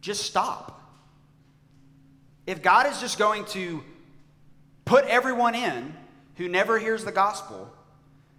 [0.00, 0.80] Just stop.
[2.46, 3.82] If God is just going to
[4.84, 5.96] put everyone in
[6.36, 7.68] who never hears the gospel,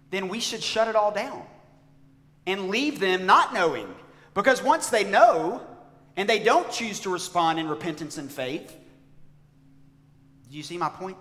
[0.08, 1.44] then we should shut it all down
[2.46, 3.94] and leave them not knowing.
[4.32, 5.60] Because once they know
[6.16, 8.74] and they don't choose to respond in repentance and faith,
[10.50, 11.18] do you see my point?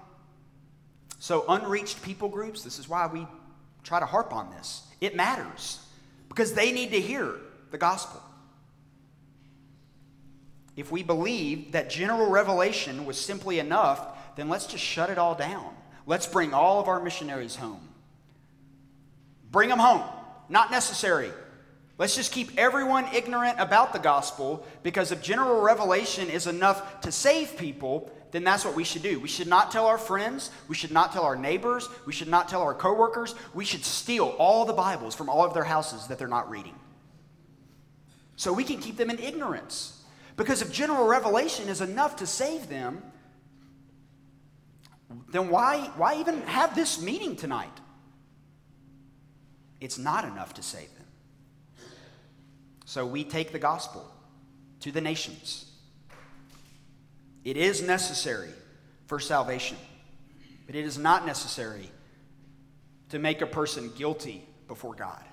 [1.28, 3.28] So, unreached people groups, this is why we
[3.84, 4.84] try to harp on this.
[5.01, 5.86] It matters
[6.30, 7.36] because they need to hear
[7.69, 8.21] the gospel.
[10.78, 15.36] If we believe that general revelation was simply enough, then let's just shut it all
[15.36, 15.75] down.
[16.05, 17.89] Let's bring all of our missionaries home.
[19.51, 20.07] Bring them home.
[20.47, 21.32] Not necessary.
[21.97, 27.11] Let's just keep everyone ignorant about the gospel because if general revelation is enough to
[27.11, 29.19] save people, then that's what we should do.
[29.19, 32.49] We should not tell our friends, we should not tell our neighbors, we should not
[32.49, 33.36] tell our coworkers.
[33.53, 36.75] We should steal all the Bibles from all of their houses that they're not reading.
[38.36, 40.03] So we can keep them in ignorance.
[40.36, 43.01] Because if general revelation is enough to save them,
[45.30, 47.71] then why, why even have this meeting tonight?
[49.80, 51.88] It's not enough to save them.
[52.86, 54.09] So we take the gospel
[54.82, 55.66] to the nations.
[57.48, 58.50] It is necessary
[59.06, 59.78] for salvation,
[60.66, 61.89] but it is not necessary
[63.08, 65.24] to make a person guilty before God.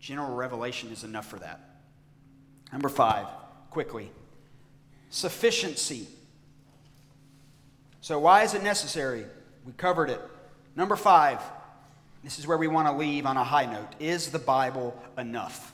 [0.00, 1.60] General revelation is enough for that.
[2.72, 3.28] Number five,
[3.70, 4.10] quickly
[5.10, 6.08] sufficiency.
[8.00, 9.26] So, why is it necessary?
[9.64, 10.20] We covered it.
[10.74, 11.40] Number five,
[12.24, 13.90] this is where we want to leave on a high note.
[14.00, 15.72] Is the Bible enough?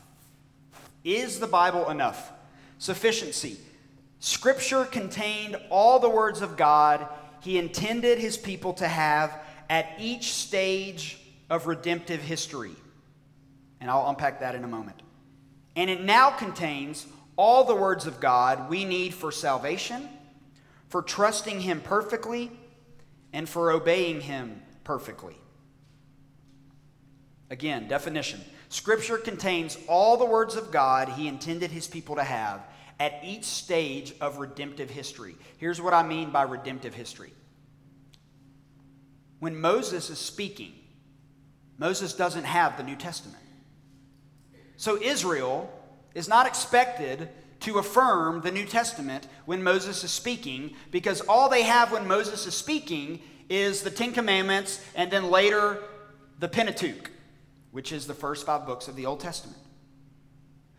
[1.03, 2.31] Is the Bible enough?
[2.77, 3.57] Sufficiency.
[4.21, 7.07] Scripture contained all the words of God
[7.41, 9.39] he intended his people to have
[9.69, 12.75] at each stage of redemptive history.
[13.81, 15.01] And I'll unpack that in a moment.
[15.77, 17.07] And it now contains
[17.37, 20.09] all the words of God we need for salvation,
[20.89, 22.51] for trusting Him perfectly,
[23.33, 25.37] and for obeying Him perfectly.
[27.51, 32.63] Again, definition Scripture contains all the words of God He intended His people to have
[32.99, 35.37] at each stage of redemptive history.
[35.59, 37.33] Here's what I mean by redemptive history.
[39.39, 40.73] When Moses is speaking,
[41.79, 43.43] Moses doesn't have the New Testament.
[44.77, 45.71] So Israel
[46.15, 47.29] is not expected
[47.61, 52.47] to affirm the New Testament when Moses is speaking because all they have when Moses
[52.47, 55.83] is speaking is the Ten Commandments and then later
[56.39, 57.11] the Pentateuch,
[57.71, 59.59] which is the first five books of the Old Testament.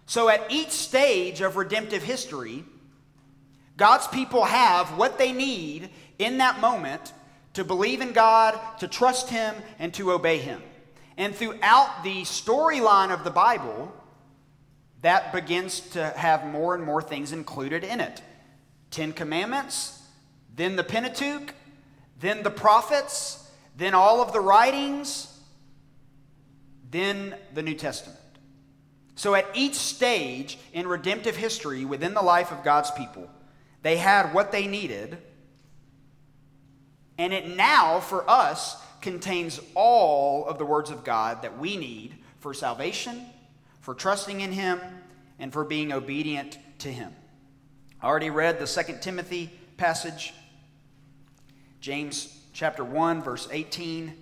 [0.08, 2.64] So at each stage of redemptive history,
[3.76, 7.14] God's people have what they need in that moment
[7.54, 10.62] to believe in God, to trust Him, and to obey Him.
[11.18, 13.92] And throughout the storyline of the Bible,
[15.02, 18.22] that begins to have more and more things included in it
[18.90, 20.02] Ten Commandments,
[20.56, 21.54] then the Pentateuch,
[22.20, 23.46] then the prophets,
[23.76, 25.38] then all of the writings,
[26.90, 28.18] then the New Testament.
[29.18, 33.30] So, at each stage in redemptive history within the life of God's people,
[33.82, 35.18] they had what they needed.
[37.18, 42.16] And it now, for us, contains all of the words of God that we need
[42.40, 43.26] for salvation
[43.88, 44.82] for trusting in Him,
[45.40, 47.16] and for being obedient to Him.
[48.02, 50.34] I already read the Second Timothy passage,
[51.80, 54.14] James chapter 1, verse 18.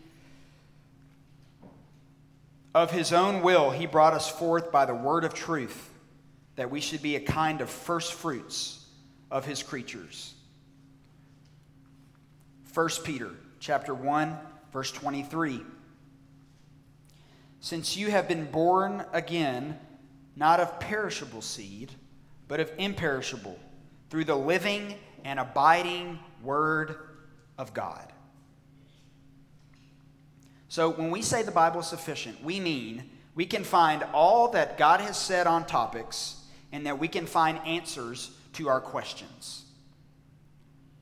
[2.76, 5.90] Of his own will, he brought us forth by the word of truth,
[6.58, 8.86] that we should be a kind of first fruits
[9.32, 10.34] of his creatures.
[12.74, 14.38] 1 Peter chapter 1,
[14.74, 15.62] verse 23.
[17.62, 19.80] Since you have been born again,
[20.36, 21.94] not of perishable seed,
[22.50, 23.58] but of imperishable,
[24.10, 26.98] through the living and abiding Word
[27.58, 28.12] of God.
[30.76, 34.78] So when we say the Bible is sufficient, we mean we can find all that
[34.78, 36.36] God has said on topics
[36.74, 39.64] and that we can find answers to our questions.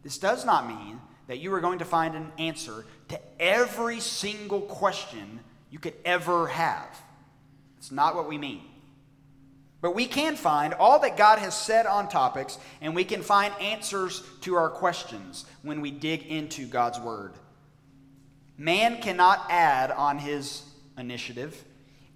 [0.03, 4.61] This does not mean that you are going to find an answer to every single
[4.61, 5.39] question
[5.71, 6.95] you could ever have.
[7.79, 8.61] It's not what we mean.
[9.81, 13.51] But we can find all that God has said on topics, and we can find
[13.59, 17.33] answers to our questions when we dig into God's Word.
[18.57, 20.63] Man cannot add on his
[20.97, 21.63] initiative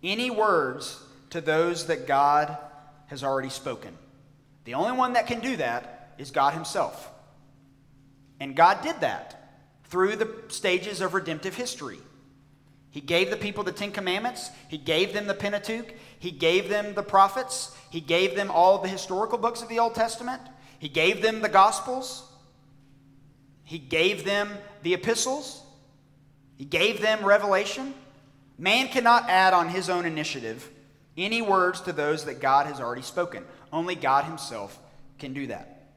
[0.03, 2.57] any words to those that God
[3.07, 3.97] has already spoken.
[4.65, 7.09] The only one that can do that is God Himself.
[8.39, 9.33] And God did that
[9.85, 11.99] through the stages of redemptive history.
[12.89, 16.93] He gave the people the Ten Commandments, He gave them the Pentateuch, He gave them
[16.95, 20.41] the prophets, He gave them all the historical books of the Old Testament,
[20.79, 22.29] He gave them the Gospels,
[23.63, 24.49] He gave them
[24.83, 25.61] the epistles,
[26.58, 27.93] He gave them revelation.
[28.58, 30.70] Man cannot add on his own initiative
[31.18, 33.43] any words to those that God has already spoken.
[33.74, 34.80] Only God Himself
[35.18, 35.89] can do that.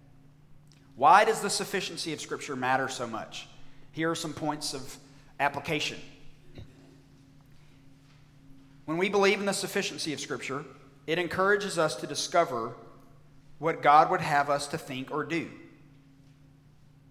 [0.96, 3.46] Why does the sufficiency of Scripture matter so much?
[3.92, 4.96] Here are some points of
[5.38, 5.98] application.
[8.86, 10.64] When we believe in the sufficiency of Scripture,
[11.06, 12.74] it encourages us to discover
[13.58, 15.50] what God would have us to think or do.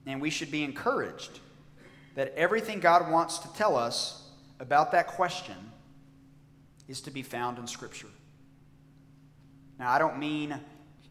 [0.06, 1.40] And we should be encouraged
[2.20, 4.24] that everything God wants to tell us
[4.60, 5.56] about that question
[6.90, 8.10] is to be found in Scripture.
[9.80, 10.60] Now, I don't mean,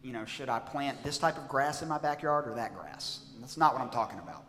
[0.03, 3.21] you know, should I plant this type of grass in my backyard or that grass?
[3.39, 4.43] That's not what I'm talking about.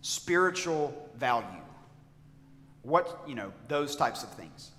[0.00, 1.46] Spiritual value.
[2.82, 4.72] What, you know, those types of things.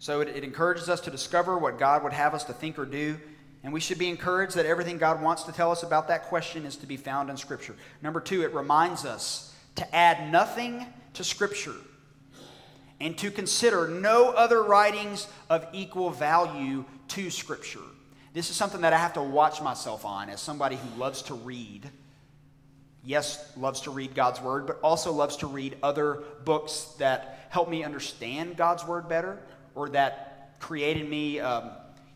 [0.00, 2.84] So it, it encourages us to discover what God would have us to think or
[2.84, 3.18] do.
[3.62, 6.64] And we should be encouraged that everything God wants to tell us about that question
[6.64, 7.76] is to be found in Scripture.
[8.02, 11.74] Number two, it reminds us to add nothing to Scripture
[13.00, 17.80] and to consider no other writings of equal value to Scripture.
[18.32, 21.34] This is something that I have to watch myself on as somebody who loves to
[21.34, 21.90] read.
[23.04, 27.68] Yes, loves to read God's Word, but also loves to read other books that help
[27.68, 29.38] me understand God's Word better
[29.74, 31.40] or that created me.
[31.40, 31.70] Um,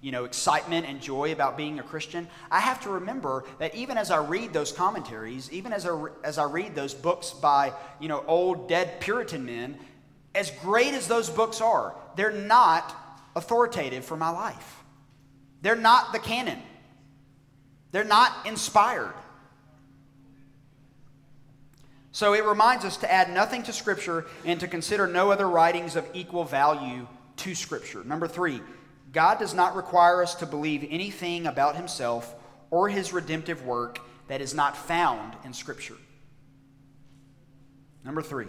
[0.04, 3.96] you know, excitement and joy about being a Christian, I have to remember that even
[3.96, 8.08] as I read those commentaries, even as I, as I read those books by, you
[8.08, 9.78] know, old dead Puritan men,
[10.34, 12.94] as great as those books are, they're not
[13.34, 14.84] authoritative for my life.
[15.62, 16.58] They're not the canon.
[17.90, 19.14] They're not inspired.
[22.12, 25.96] So it reminds us to add nothing to Scripture and to consider no other writings
[25.96, 28.04] of equal value to Scripture.
[28.04, 28.60] Number three,
[29.14, 32.34] God does not require us to believe anything about himself
[32.70, 35.96] or his redemptive work that is not found in Scripture.
[38.04, 38.48] Number three,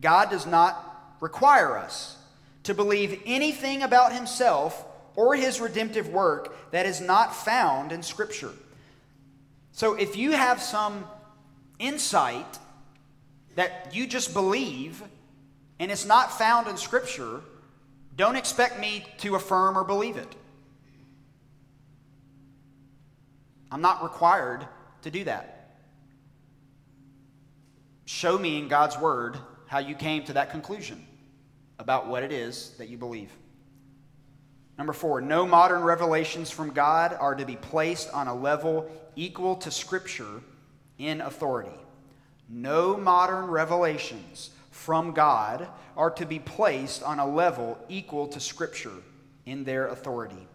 [0.00, 2.16] God does not require us
[2.62, 4.86] to believe anything about himself
[5.16, 8.52] or his redemptive work that is not found in Scripture.
[9.72, 11.04] So if you have some
[11.78, 12.58] insight
[13.56, 15.02] that you just believe
[15.80, 17.40] and it's not found in Scripture,
[18.16, 20.34] don't expect me to affirm or believe it.
[23.70, 24.66] I'm not required
[25.02, 25.78] to do that.
[28.04, 29.36] Show me in God's Word
[29.66, 31.04] how you came to that conclusion
[31.78, 33.32] about what it is that you believe.
[34.78, 39.56] Number four, no modern revelations from God are to be placed on a level equal
[39.56, 40.40] to Scripture
[40.98, 41.76] in authority.
[42.48, 44.50] No modern revelations
[44.84, 45.66] from God
[45.96, 48.92] are to be placed on a level equal to Scripture
[49.46, 50.46] in their authority.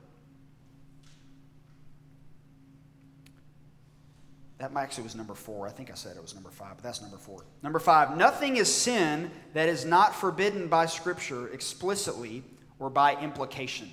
[4.59, 5.67] That actually was number four.
[5.67, 7.43] I think I said it was number five, but that's number four.
[7.63, 12.43] Number five, nothing is sin that is not forbidden by Scripture explicitly
[12.77, 13.91] or by implication.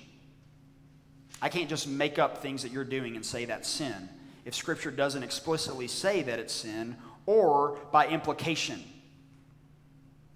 [1.41, 4.07] I can't just make up things that you're doing and say that's sin
[4.45, 8.83] if Scripture doesn't explicitly say that it's sin or by implication.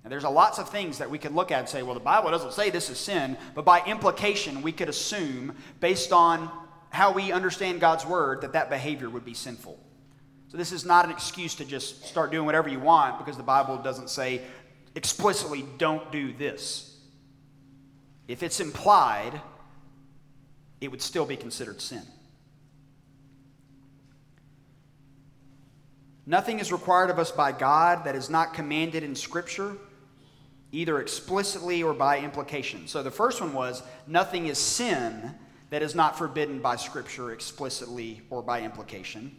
[0.04, 2.00] Now, there's a lots of things that we could look at and say, well, the
[2.00, 6.50] Bible doesn't say this is sin, but by implication, we could assume, based on
[6.90, 9.80] how we understand God's word, that that behavior would be sinful.
[10.48, 13.44] So, this is not an excuse to just start doing whatever you want because the
[13.44, 14.42] Bible doesn't say
[14.96, 16.98] explicitly, don't do this.
[18.28, 19.40] If it's implied,
[20.80, 22.02] it would still be considered sin.
[26.26, 29.78] Nothing is required of us by God that is not commanded in Scripture
[30.72, 32.88] either explicitly or by implication.
[32.88, 35.36] So the first one was nothing is sin
[35.70, 39.36] that is not forbidden by Scripture explicitly or by implication.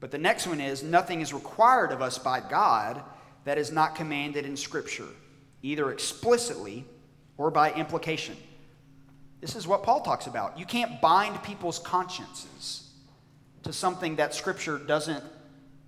[0.00, 3.02] But the next one is nothing is required of us by God
[3.44, 5.08] that is not commanded in Scripture,
[5.62, 6.84] either explicitly
[7.36, 8.36] or by implication.
[9.40, 10.58] This is what Paul talks about.
[10.58, 12.90] You can't bind people's consciences
[13.62, 15.24] to something that Scripture doesn't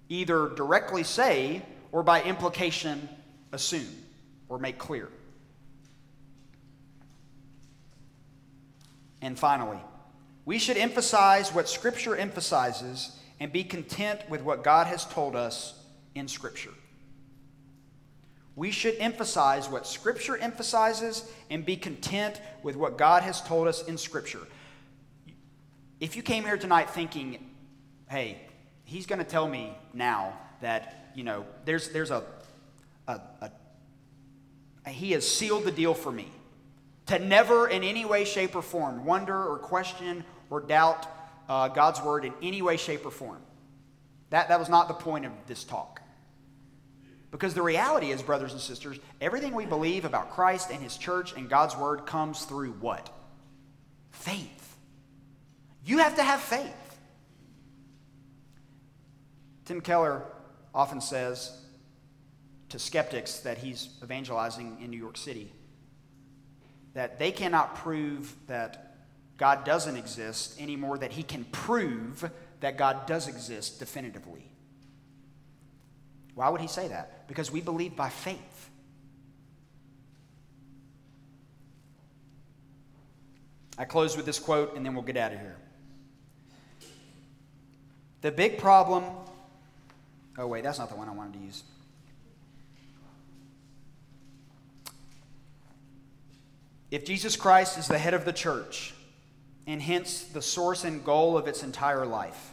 [0.09, 1.63] either directly say
[1.93, 3.09] or by implication
[3.53, 3.89] assume
[4.51, 5.09] or make clear.
[9.23, 9.79] And finally,
[10.45, 15.75] we should emphasize what Scripture emphasizes and be content with what God has told us
[16.15, 16.73] in Scripture.
[18.57, 23.87] We should emphasize what Scripture emphasizes and be content with what God has told us
[23.87, 24.47] in Scripture.
[26.01, 27.39] If you came here tonight thinking,
[28.09, 28.39] hey,
[28.85, 32.25] he's going to tell me now that, you know, there's, there's a,
[33.07, 33.51] a, a,
[34.87, 36.29] he has sealed the deal for me
[37.07, 41.07] to never in any way, shape, or form wonder or question or doubt
[41.49, 43.43] uh, God's word in any way, shape, or form.
[44.31, 46.01] That, that was not the point of this talk.
[47.31, 51.33] Because the reality is, brothers and sisters, everything we believe about Christ and his church
[51.37, 53.11] and God's word comes through what?
[54.11, 54.77] Faith.
[55.85, 56.99] You have to have faith.
[59.65, 60.25] Tim Keller
[60.75, 61.57] often says
[62.71, 65.53] to skeptics that he's evangelizing in New York City
[66.95, 68.97] that they cannot prove that
[69.37, 74.45] God doesn't exist anymore, that he can prove that God does exist definitively.
[76.35, 77.27] Why would he say that?
[77.29, 78.71] Because we believe by faith.
[83.79, 85.57] I close with this quote and then we'll get out of here.
[88.21, 89.05] The big problem.
[90.37, 91.63] Oh, wait, that's not the one I wanted to use.
[96.91, 98.95] If Jesus Christ is the head of the church,
[99.67, 102.53] and hence the source and goal of its entire life,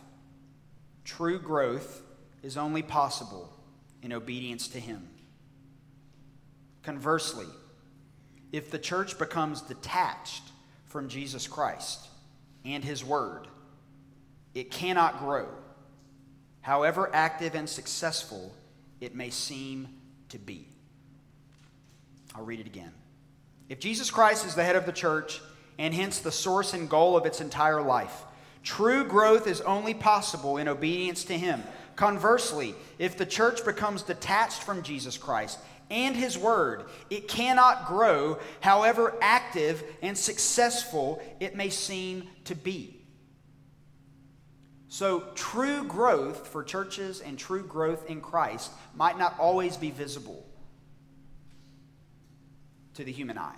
[1.03, 2.03] true growth
[2.43, 3.51] is only possible
[4.03, 5.07] in obedience to Him.
[6.83, 7.47] Conversely,
[8.51, 10.43] if the church becomes detached
[10.85, 12.07] from Jesus Christ
[12.63, 13.47] and His Word,
[14.53, 15.47] it cannot grow,
[16.61, 18.53] however active and successful
[19.01, 19.87] it may seem
[20.29, 20.67] to be.
[22.35, 22.91] I'll read it again.
[23.69, 25.41] If Jesus Christ is the head of the church,
[25.77, 28.23] and hence the source and goal of its entire life,
[28.63, 31.63] true growth is only possible in obedience to Him.
[31.95, 35.59] Conversely, if the church becomes detached from Jesus Christ
[35.89, 42.93] and His Word, it cannot grow, however active and successful it may seem to be.
[44.89, 50.46] So, true growth for churches and true growth in Christ might not always be visible
[52.97, 53.55] to the human eye.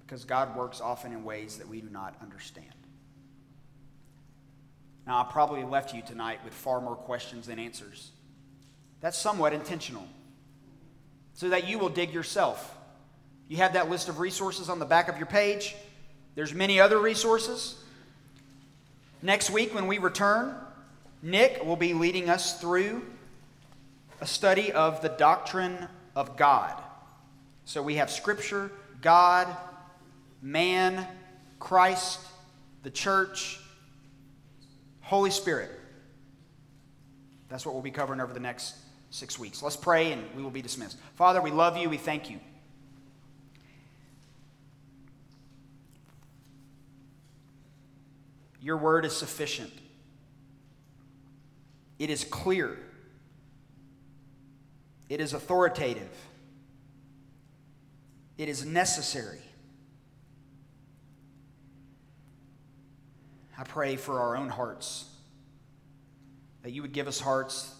[0.00, 2.66] Because God works often in ways that we do not understand.
[5.06, 8.10] Now, I probably left you tonight with far more questions than answers.
[9.00, 10.06] That's somewhat intentional,
[11.34, 12.76] so that you will dig yourself.
[13.48, 15.74] You have that list of resources on the back of your page.
[16.36, 17.82] There's many other resources.
[19.22, 20.54] Next week, when we return,
[21.20, 23.02] Nick will be leading us through
[24.20, 26.80] a study of the doctrine of God.
[27.64, 29.48] So we have Scripture, God,
[30.40, 31.06] man,
[31.58, 32.20] Christ,
[32.82, 33.60] the church,
[35.00, 35.70] Holy Spirit.
[37.48, 38.76] That's what we'll be covering over the next
[39.10, 39.62] six weeks.
[39.62, 40.98] Let's pray and we will be dismissed.
[41.14, 41.88] Father, we love you.
[41.88, 42.40] We thank you.
[48.62, 49.72] Your word is sufficient,
[51.98, 52.78] it is clear,
[55.08, 56.08] it is authoritative.
[58.42, 59.38] It is necessary.
[63.56, 65.08] I pray for our own hearts
[66.64, 67.72] that you would give us hearts,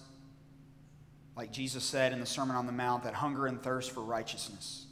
[1.37, 4.87] like Jesus said in the Sermon on the Mount, that hunger and thirst for righteousness.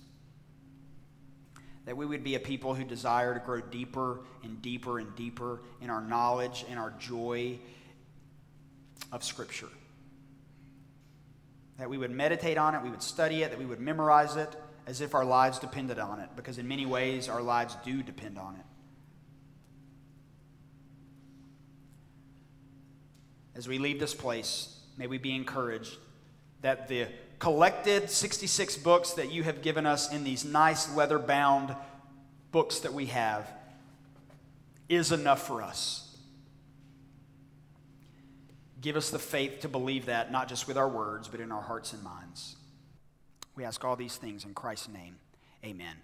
[1.85, 5.61] That we would be a people who desire to grow deeper and deeper and deeper
[5.81, 7.61] in our knowledge and our joy
[9.13, 9.69] of Scripture.
[11.79, 14.57] That we would meditate on it, we would study it, that we would memorize it
[14.91, 18.37] as if our lives depended on it, because in many ways our lives do depend
[18.37, 18.65] on it.
[23.55, 25.97] As we leave this place, may we be encouraged
[26.63, 27.07] that the
[27.39, 31.77] collected 66 books that you have given us in these nice leather bound
[32.51, 33.49] books that we have
[34.89, 36.17] is enough for us.
[38.81, 41.63] Give us the faith to believe that, not just with our words, but in our
[41.63, 42.57] hearts and minds.
[43.57, 45.17] We ask all these things in Christ's name.
[45.65, 45.97] Amen.